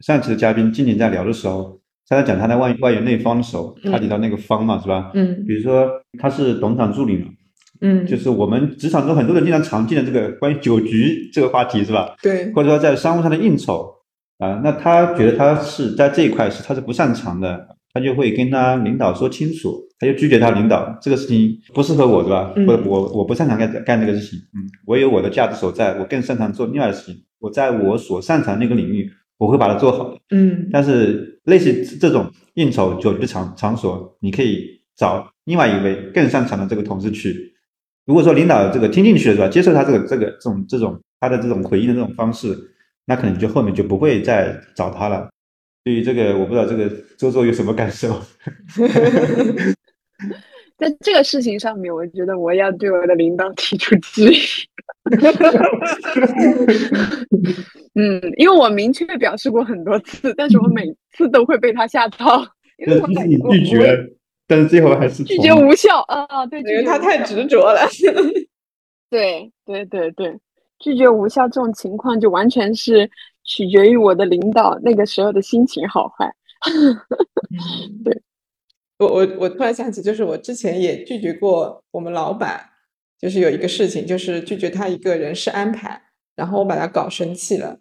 [0.00, 5.10] 上一次的嘉宾静静在聊的时候，他在讲他在外外圆内方的时候，他提到那个方嘛，是吧？
[5.14, 5.88] 嗯比如说
[6.18, 7.26] 他是董事长助理嘛，
[7.80, 12.14] 嗯，就是我们职场中很多人经常常见的这个关于酒局这个话题是吧？
[12.22, 13.90] 对，或者说在商务上的应酬
[14.38, 22.52] 啊，那他觉得他是在这一块是他是不擅长的，他就会跟他领导说清楚，他就拒绝他领导这个事情不适合我，是吧？
[22.56, 30.18] 嗯我我我不擅长干干这个事情，嗯，我有我的价值所在，我更擅长做另外的事情，我在我所擅长那个领域，我会把它做好的。
[30.30, 37.52] 嗯但是类似这种应酬酒局场场所，你可以找另外一位更擅长的这个同事去。
[38.06, 42.54] 如果说领导这个听进去了是吧，接受他这个这个这种这种他的这种回应的这种方式，
[43.06, 45.30] 那可能就后面就不会再找他了。
[45.82, 48.18] 对于这个，我不知道这个周周有什么感受？
[50.76, 54.38] 在这个事情上面，我觉得我要对我的领导提出质疑。
[57.94, 62.44] 嗯，因为我明确表示过很多次，但是我每次都会被他吓到，
[62.78, 63.06] 因为我
[63.52, 63.96] 拒绝，
[64.48, 67.80] 但是最后还是拒绝无效啊，对，因为他太执着了。
[69.10, 70.36] 对对对对，
[70.80, 73.08] 拒绝无效这种情况就完全是
[73.44, 76.28] 取决于我的领导那个时候的心情好坏。
[78.04, 78.20] 对，
[79.04, 82.70] 我我我突然想起，就是我之前也拒绝过我们老板，
[83.18, 86.02] 就是有一个事情，就是拒绝他一个人事安排，
[86.34, 87.78] 然后我把他搞生气了。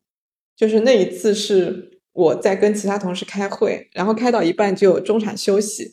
[0.55, 5.91] 就是那一次是我在跟其他同事开会，然后开到一半就中场休息，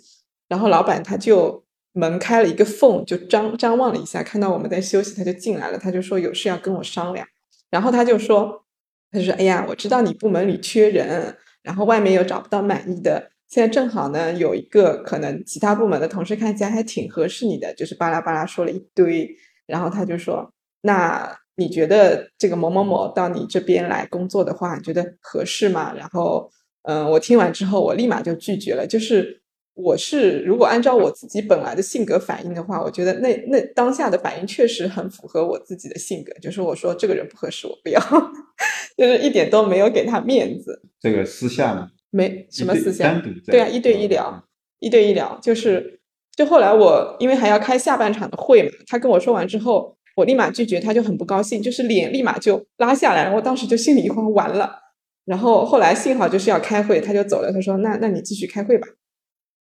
[0.48, 7.26] 然后老板他就门开了一个缝，就张张望了一下，看到我们在休息，他就进来了，他就说有事要跟我商量，
[7.70, 8.64] 然后他就说，
[9.10, 19.28] 他就说，哎呀，我知道你部门里缺人，然后外面又找不到满意的，现在正好呢有一个可能其他部门的同事看起来还挺合适你的，就是巴拉巴拉说了一堆，
[19.66, 20.48] 然后他就说，
[20.82, 25.92] 那你觉得这个某某某到你这边来工作的话，你觉得合适吗？
[25.94, 26.48] 然后，
[26.84, 28.86] 嗯，我听完之后，我立马就拒绝了。
[28.86, 29.42] 就是
[29.74, 38.01] 我是如果按照我自己本来的性格反应的话，我觉得那那当下的反应确实很符合我自己的性格，就是我说这个人不合适，我不要，
[38.96, 44.44] 就是一点都没有给他面子，这个私下呢，没什么思想对啊，一对一聊，
[44.78, 46.00] 一对一聊，就是
[46.36, 54.78] 就后来我因为还要开下半场的会嘛，他跟我说完之后，我立马拒绝，他就很不高兴，就是脸立马就拉下来，我当时就心里一慌，完了。
[55.24, 58.88] 然后后来幸好就是要开会，他就走了，他说那那你继续开会吧，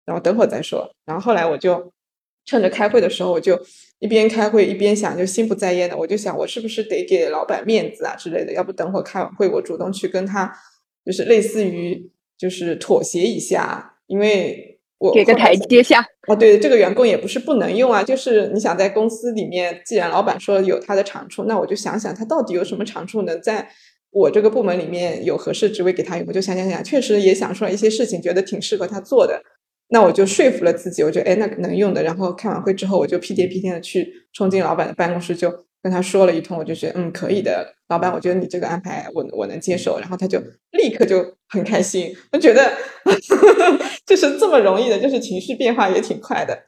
[0.06, 0.90] 然后等会儿再说。
[1.04, 1.92] 然后后来我就
[2.46, 3.60] 趁着开会的时候，我就
[3.98, 10.50] 一边开会一边想，就心不在焉的，我就想我是不是得给老板面子啊之类的，要不等会儿开完会我主动去跟他，
[11.04, 16.06] 就是类似于就是妥协一下，因为我给个台阶下。
[16.28, 23.68] 哦，对，这个员工也不是不能用啊，就是你想在公司里面，既然老板说有他的长处，那我就想想他到底有什么长处能在
[24.10, 29.42] 我这个部门里面有合适职位给他用，我就想想想，确实也想出来一些事情，觉得挺适合他做的，
[29.88, 32.02] 那我就说服了自己，我觉得哎，那能用的。
[32.02, 35.50] 然后开完会之后，我就屁颠屁颠的去冲进老板的办公室，就
[35.82, 39.98] 跟他说了一通，我就觉得嗯可以的，老板，我觉得你这个安排我我能接受。
[39.98, 40.40] 然后他就
[40.72, 42.72] 立刻就很开心，我觉得
[44.06, 46.58] 就是这么容易的，就是情绪变化也挺快的。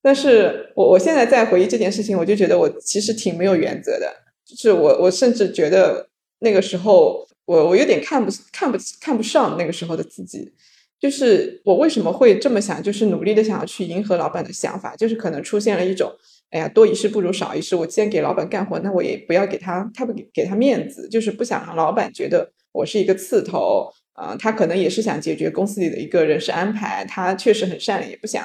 [0.00, 4.12] 但是我我现在在回忆这件事情，我就觉得我其实挺没有原则的，
[4.46, 6.08] 就是我我甚至觉得
[6.38, 10.52] 那个时候我我有点看不看不看不上那个时候的自己，
[11.00, 16.12] 就是我为什么会这么想，就是努力的想要去迎合老板的想法，就是可能出现了一种，
[16.50, 28.44] 哎呀，多一事不如少一事，我既然给老板干活，那我也不要给他，他不给给他面子，就是不想让老板觉得我是一个刺头，啊、他可能也是想解决公司里的一个人事安排，他确实很善良，也不想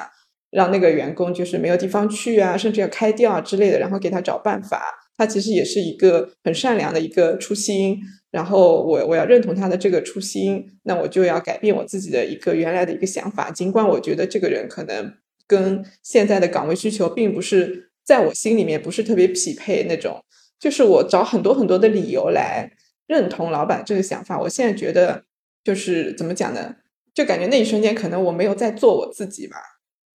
[0.50, 4.82] 让那个员工就是没有地方去啊，甚至要开掉啊之类的，然后给他找办法。
[5.16, 7.96] 他其实也是一个很善良的一个初心，
[8.32, 15.14] 然后我我要认同他的这个初心，那我就要改变我自己的一个原来的一个想法，尽管我觉得这个人可能
[15.46, 20.22] 跟现在的岗位需求并不是在我心里面不是特别匹配那种，
[20.58, 22.70] 就是我找很多很多的理由来
[23.06, 24.38] 认同老板这个想法。
[24.38, 25.24] 我现在觉得
[25.64, 26.76] 就是怎么讲呢？
[27.14, 29.56] 就感觉那一瞬间可能我没有在做我自己吧。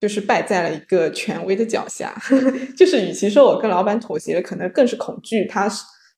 [0.01, 2.15] 就是败在了一个权威的脚下，
[2.79, 5.69] 就是与其说我跟老板妥协了，可能更是恐惧他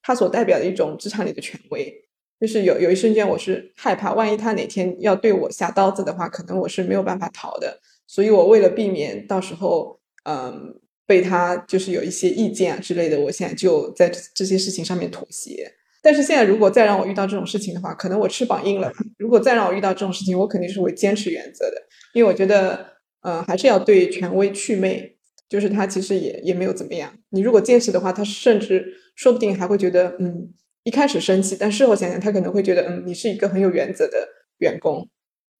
[0.02, 1.90] 他所代表的一种职场里的权威。
[2.38, 7.80] 就是有有一瞬间，我是害怕，万一他哪天要对我下刀子的话，可能我是没有办法逃的。
[8.06, 10.78] 所以我为了避免到时候，嗯，
[11.11, 15.68] 被他就是有一些意见啊之类的，我现在就在这些事情上面妥协。
[16.00, 18.92] 但是现在如果再让我遇到这种事情的话，可能我翅膀硬了。
[19.18, 21.82] 如果再让我遇到这种事情，我肯定是会坚持原则的，
[22.14, 22.86] 因为我觉得，
[23.22, 25.16] 呃，还是要对权威祛魅，
[25.48, 27.12] 就是他其实也也没有怎么样。
[27.30, 28.86] 你如果坚持的话，他甚至
[29.16, 30.48] 说不定还会觉得，嗯，
[30.84, 35.08] 一开始生气，但事后想想，他可能会觉得，嗯，你是一个很有原则的员工。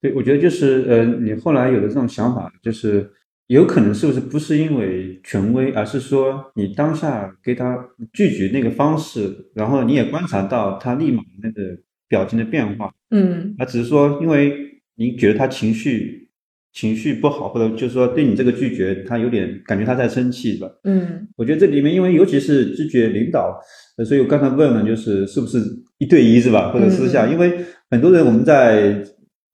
[0.01, 3.11] 对，我觉得就是，呃，你后来有的这种想法，就是
[3.51, 7.76] 有可能是不是不是因为权威，而是说你当下给他
[8.12, 11.76] 拒绝那个方式，然后你也观察到他立马那个
[12.09, 14.57] 表情的变化，嗯，他只是说，因为
[14.94, 16.28] 你觉得他情绪
[16.72, 20.70] 情绪不好，或者就是说对你这个拒绝，他有点感觉他在生气，是吧？
[20.84, 23.61] 嗯，我觉得这里面，因为尤其是拒绝领导，
[24.07, 25.59] 所以我刚才问了，就是是不是
[25.98, 26.70] 一对一，是吧？
[26.70, 29.05] 或者私下，因为很多人我们在。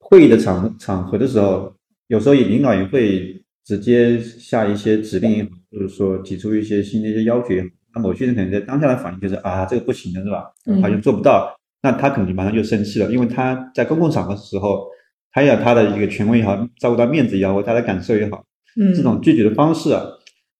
[0.08, 1.74] 会议的场场合的时候，
[2.06, 7.48] 有时候领导也会直接下一些指令，或者说提出一些新的一些要求。
[7.92, 10.44] 那某些人可能在当下的反应就是啊，这个不行的是吧？
[10.80, 11.52] 好像做不到，
[11.82, 14.86] 那他可能马上就生气了，因为他在公共场合的时候，
[15.32, 18.44] 他要他的一个权威也好，照顾到面子也好，或他的感受也好，
[18.80, 20.04] 嗯，这种拒绝的方式啊。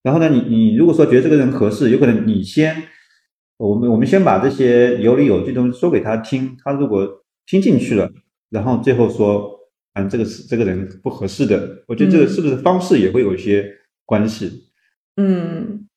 [0.02, 2.74] 然后呢，你你如果说觉得这个人合适，有可能你先，
[3.59, 7.09] 我们我们先把这些有理有据的东西说给他听，他如果
[7.46, 8.11] 听进去了。
[8.48, 9.55] 然后最后说，
[9.97, 11.82] 嗯，这个是这个人不合适的。
[11.86, 13.66] 我觉得这个是不是方式也会有一些
[14.05, 14.68] 关系？
[15.16, 15.88] 嗯，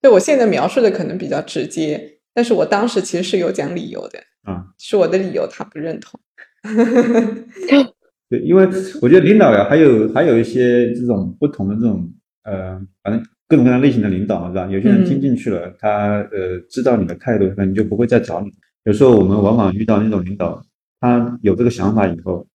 [0.00, 4.18] 对我现在描述的可能比较直接，但是我当时其实是有讲理由的。
[4.44, 6.18] 啊，是我的理由，他不认同。
[8.30, 8.66] 对，因为
[9.02, 12.10] 我觉得领导呀，还有还有一些这种不同的这种
[12.44, 14.66] 呃，反正各种各样类型的领导，是吧？
[14.70, 18.50] 有些人听进去了，他呃知道你的态度，那你就不会再找你。
[18.84, 20.64] 有时候我们往往遇到那种领导。
[20.98, 22.46] 他有这个想法以后，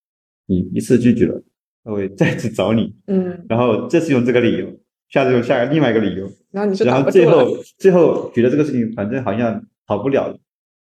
[0.46, 1.42] 你一次拒绝了，
[1.84, 4.66] 他会再次找你，嗯，然后这次用这个理由，
[5.08, 10.38] 下次用下另外一个理由，然后你是然后最后最后觉得这个事情反正好像好不了，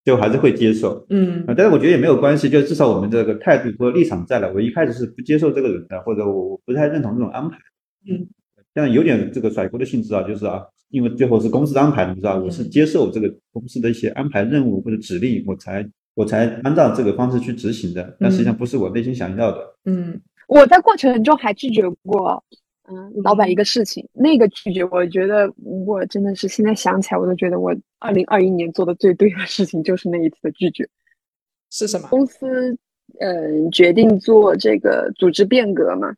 [0.04, 4.52] 最后还是会接受，嗯，但是我觉得也没有关系，就至少我们这个态度和立场在了。
[4.52, 7.56] 我一开始是不接受这个人的，或者我我不太认同这种安排，
[8.10, 8.28] 嗯，
[8.74, 15.88] 但有点这个甩锅的性质啊，就是啊，因为最后是公司安排的，你知道，我是接受这个公司的一些安排任务或者指令，我才。
[16.14, 19.76] 我才按照这个方式去执行的，但实际上不是我内心想要的。
[19.84, 22.42] 嗯，我在过程中还拒绝过，
[22.88, 25.52] 嗯，老板一个事情，那个拒绝，我觉得
[25.86, 30.88] 我真的是现在想起来，我都觉得我二零二一年做的最对的事情就是那一次的拒绝。
[31.70, 32.06] 是什么？
[32.08, 32.78] 公司
[33.18, 36.14] 嗯决定做这个组织变革嘛，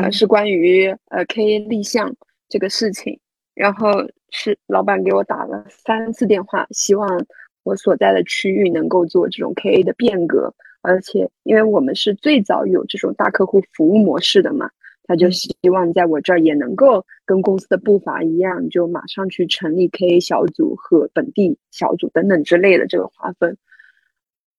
[0.00, 2.14] 呃是关于呃 K 立项
[2.48, 3.18] 这个事情，
[3.54, 3.90] 然后
[4.30, 7.26] 是老板给我打了三次电话，希望。
[7.64, 14.70] 我所在的区域能够做这种 KA 的变革，而且因为我们是最早有这种大客户服务模式的嘛，
[15.04, 23.56] 他就希望在我这儿也能够跟公司的步伐一样，就马上去成立 KA 小组和本地小组等等之类的这个划分。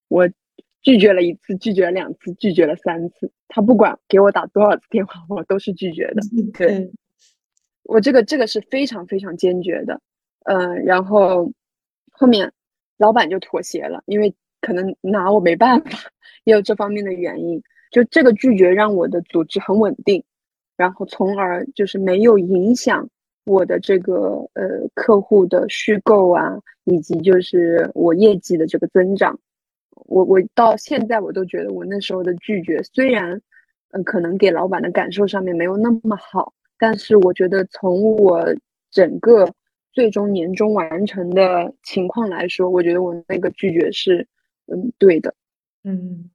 [0.08, 0.28] 我
[0.82, 6.22] 拒绝了一次，拒绝了两次，拒绝了三次，他不管给我打多少次电话，我都是拒绝的。
[6.58, 6.92] 对，
[7.84, 10.02] 我这个这个是非常非常坚决的。
[10.46, 11.52] 嗯，然后
[12.12, 12.52] 后面。
[12.98, 16.10] 老板就妥协了，因为可能拿我没办法，
[16.46, 17.62] 也有这方面的原因。
[17.92, 20.24] 就这个拒绝让我的组织很稳定，
[20.78, 23.08] 然后从而就是没有影响
[23.46, 29.40] 我的这个呃客户的虚构啊，以及就是我业绩的这个增长。
[29.92, 33.42] 我我到现在我都觉得我那时候的拒绝，虽然
[33.92, 38.46] 嗯可能给老板的感受上面没有那么好，但是我觉得从我
[38.90, 39.54] 整个。
[39.96, 44.28] 最终年终完成的情况来说，我觉得我那个拒绝是，
[44.68, 45.34] 嗯，对的，
[45.86, 46.30] 嗯，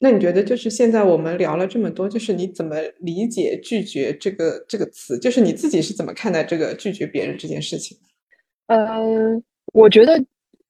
[0.00, 5.16] 那你觉得就是现在我们聊了这么多，就是你怎么理解拒绝这个这个词？
[5.16, 7.96] 就是你自己是怎么看待这个拒绝别人这件事情？
[8.66, 9.42] 嗯，
[9.72, 10.20] 我觉得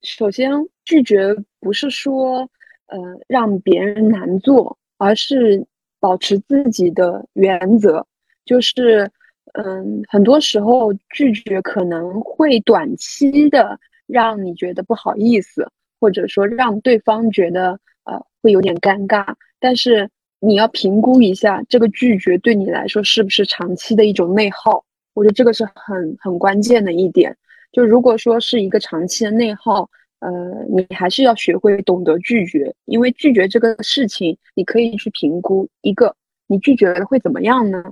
[0.03, 0.51] 首先
[0.85, 2.41] 拒绝不是说，
[2.89, 5.67] 呃，让别人难做，而是
[5.99, 8.07] 保持自己的原则，
[8.45, 9.11] 就是。
[9.55, 15.71] 嗯，很多时候拒绝可能会短期的让你觉得不好意思，
[16.01, 19.35] 或者说让对方觉得呃会有点尴尬。
[19.59, 20.09] 但是
[20.41, 24.85] 你要评估一下这个拒绝对你来说是不是长期的一种内耗。
[25.15, 27.37] 我觉得这个是很很关键的一点。
[27.73, 29.91] 就如果说是一个长期的内耗，
[30.21, 30.31] 呃，
[30.69, 36.15] 你还是要学会懂得拒绝，因为拒绝这个事情，你可以去评估一个
[36.47, 37.85] 你拒绝了会怎么样呢？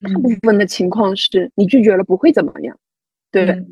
[0.00, 2.76] 大部分的情况是你拒绝了不会怎么样，
[3.30, 3.66] 对，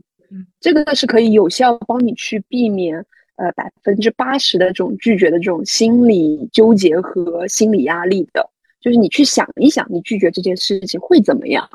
[0.61, 3.05] 这个是可以有效帮你去避免
[3.37, 8.51] 呃百分之八十的这种拒绝的这种心理纠结和心理压力的。
[8.81, 11.69] 就是你去想一想，你拒绝这件事情会怎么样？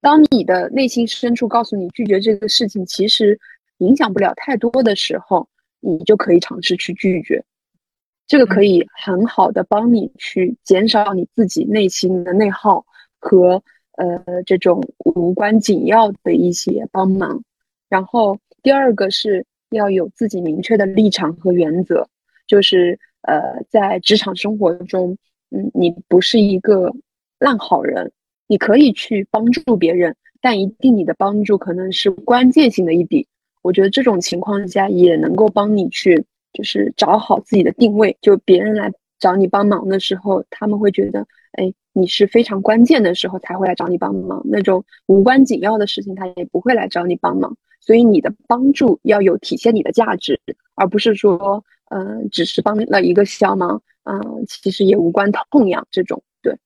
[0.00, 3.38] 当你的内心深处告诉你拒绝这个事情其实
[3.78, 5.48] 影响不了太多的时候，
[5.80, 7.44] 你就可以尝试去拒绝。
[8.28, 12.86] 这个可以很好的帮你去减少你自己内心的内耗
[13.18, 13.62] 和
[13.98, 17.42] 呃这种无关紧要的一些帮忙。
[17.90, 22.08] 然后第二个是要有自己明确的立场和原则，
[22.46, 25.18] 就是呃在职场生活中，
[25.50, 26.90] 嗯，你不是一个
[27.38, 28.10] 烂好人，
[28.46, 33.26] 你可以去帮助别人，但一定你的帮助可能是关键性的一笔。
[33.62, 36.24] 我觉得这种情况下也能够帮你去。
[36.50, 38.90] 就是找好自己的定位，就别人来
[39.20, 41.20] 找你帮忙的时候，他们会觉得，
[41.52, 44.40] 哎，你是非常关键的时候才会来找你帮忙。
[44.44, 47.56] 那种无关紧要的事情，他也不会来找你帮忙。
[47.80, 50.40] 所以你的帮助要有体现你的价值，
[50.74, 56.22] 而不是说，嗯，只是帮了一个小忙，嗯，其实也无关痛痒这种。
[56.42, 56.56] 对，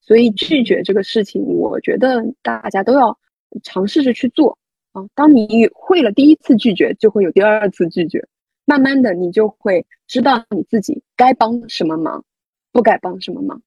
[0.00, 3.16] 所以拒绝这个事情，我觉得大家都要
[3.62, 4.58] 尝试着去做
[4.92, 5.04] 啊。
[5.14, 8.26] 当你会了第一次拒绝，就会有第二次拒绝。
[8.64, 12.24] 慢慢的，你就会知道你自己该帮什么忙，
[12.72, 13.62] 不该帮什么忙。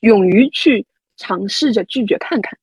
[0.00, 0.84] 对，勇于去
[1.16, 2.56] 尝试着拒绝看看，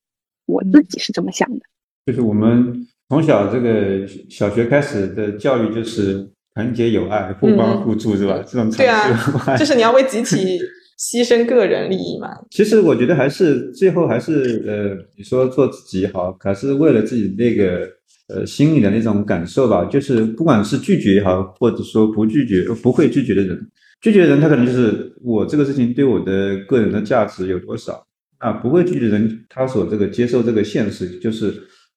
[0.46, 1.60] 我自己是这么想的。
[2.06, 8.44] 就是我们从小这个小学开始的教育，就是团结友爱、互帮互助，是吧？
[8.48, 10.60] 这种对啊，就是你要为集体
[11.00, 12.30] 牺牲个人利益嘛。
[12.52, 17.88] 其实我觉得还是最后还是呃，你说做自己好，还是为了自己那个。
[18.28, 23.56] 呃，心里的那种感受吧，就是不管是拒绝也好，或者说不拒绝、不会拒绝的人，
[24.02, 28.06] 拒绝人他可能就是我这个事情对我的个人的价值有多少
[28.38, 28.52] 啊？
[28.54, 31.54] 不会拒绝人，他所这个接受这个现实，就是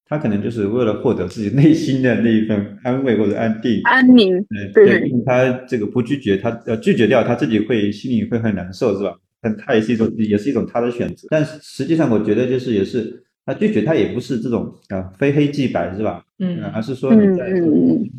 [0.06, 4.42] 他可能就是为了获得自己内心的那一份安慰或者安定、安宁。
[4.72, 9.14] 对，他这个不拒绝，他呃拒绝掉，他自己会心里会很难受，是吧？
[9.40, 11.28] 但他也是一种，也是一种他的选择。
[11.30, 13.24] 但实际上，我觉得就是也是。
[13.46, 16.22] 他拒绝他也不是这种啊非黑即白是吧？
[16.38, 17.50] 嗯，而是说你在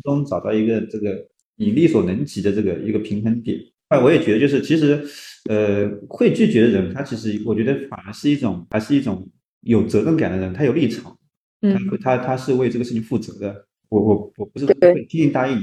[0.02, 1.24] 中找到一个这个
[1.60, 3.56] 你力所能及的这个一个平衡点。
[3.90, 5.00] 那我也觉得就是其实
[5.48, 9.28] 呃会拒绝的人，他其实我觉得反而是一种还是一种
[9.60, 11.16] 有责任感的人，他有立场，
[11.62, 13.54] 嗯，他他他是为这个事情负责的。
[13.90, 15.56] 我我我不是会轻易答应，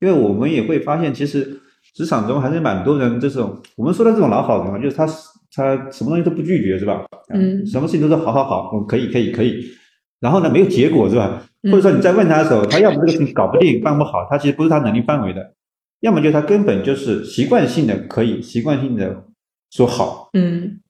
[0.00, 1.60] 因为我们也会发现其实
[1.94, 5.14] 职场中还是蛮多人这种我们说的这种老好人啊，就是他是。
[5.56, 7.06] 他什么东西都不拒绝是吧？
[7.32, 9.64] 嗯，什么事情都是好好好，我可以可以可以。
[10.24, 11.44] 然后呢，没有结果是吧？
[11.70, 15.42] 或者说你在问他的时候，他要么这个事情搞不定办不好，他其实不是他能力范围的；
[16.00, 19.24] 要么就是他根本就是习惯性的可以，习惯性的
[19.70, 20.30] 说好。
[20.32, 20.80] 嗯。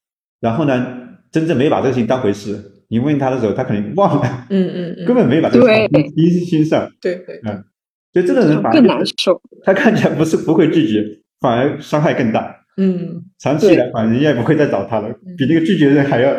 [0.40, 0.86] 然后呢，
[1.32, 2.70] 真正没把这个事情当回事。
[2.88, 4.46] 你问他的时候，他可能忘了。
[4.50, 5.04] 嗯嗯嗯。
[5.04, 6.02] 根本没把这个放在
[6.46, 6.88] 心上。
[7.00, 7.40] 对对。
[7.44, 7.64] 嗯。
[8.12, 9.42] 所以这个人反而更难受。
[9.64, 11.02] 他看起来不是不会拒绝，
[11.40, 12.54] 反而伤害更大。
[12.76, 16.32] 嗯，长期来反正人家也不会再找他了，比那个拒绝人还要，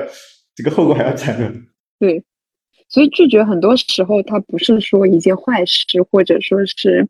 [0.56, 1.52] 这个后果还要惨呢。
[2.00, 2.24] 对，
[2.88, 7.08] 所以拒绝很多时候它不是说一件坏事，或者说是，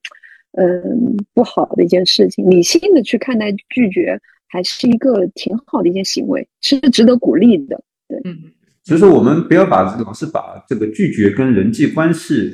[0.57, 2.49] 嗯，不好的一件事情。
[2.49, 7.83] 理性的去看待拒绝，还是一个挺好的一件行为，是值得鼓励的。
[8.07, 8.37] 对，嗯，
[8.83, 12.51] 所以说我们不要把老是把这个拒绝跟人际关系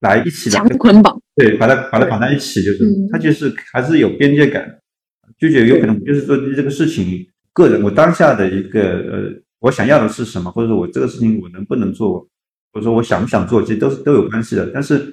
[0.00, 4.78] 来一起强捆绑，对，把它把它绑在一起，就是它就是还是有边界感。
[5.38, 12.26] 拒绝有可能就是说这个事情，个人我当下的一个呃，我想要的是什么，或者说我这个事情我能不能做，
[12.78, 14.70] 或者说我想不想做，其实都是都有关系的。
[14.72, 15.12] 但是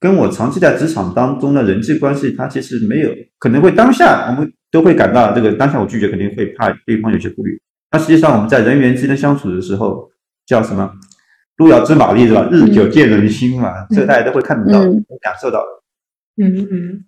[0.00, 7.60] 跟我长期在职场当中的人际关系，它其实没有可能会当下我们都会感到这个当下我拒绝肯定会怕对方有些顾虑。
[7.92, 10.10] 那实际上我们在人员之间相处的时候，
[10.46, 10.92] 叫什么
[11.58, 12.48] 路遥知马力是吧？
[12.50, 14.80] 日久见人心嘛，这大家都会看得到、
[15.20, 15.64] 感受到。
[16.36, 17.04] 嗯嗯。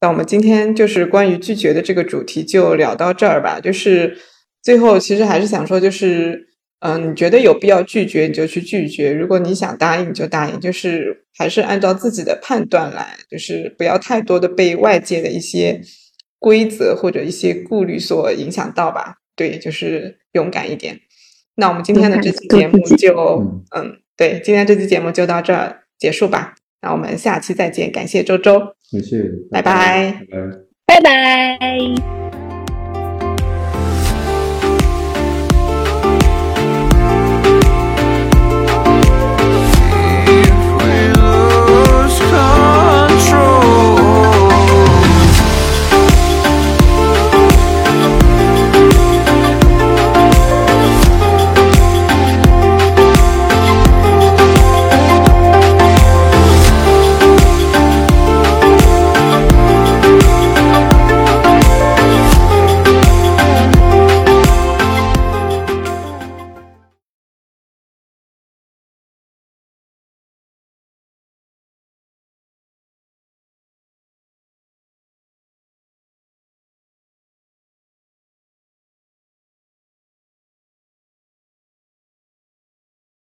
[0.00, 3.60] 那我们今天就是关于拒绝的这个主题就聊到这儿吧。
[3.60, 4.18] 就是
[4.60, 6.48] 最后其实还是想说，就是
[6.84, 15.80] 嗯，你觉得有必要拒绝你就去拒绝，如果你想答应就答应，就是还是按照自己的判断来，就是不要太多的被外界的一些
[16.40, 19.18] 规则或者一些顾虑所影响到吧。
[19.36, 20.98] 对，就是勇敢一点。
[21.54, 26.56] 那我们今天的这期节目就嗯，对，今天这期节目就到这儿结束吧。
[26.80, 28.60] 那我们下期再见，感谢周周。
[28.90, 29.22] 谢谢，
[29.52, 30.26] 拜拜，
[30.84, 32.21] 拜拜，拜拜。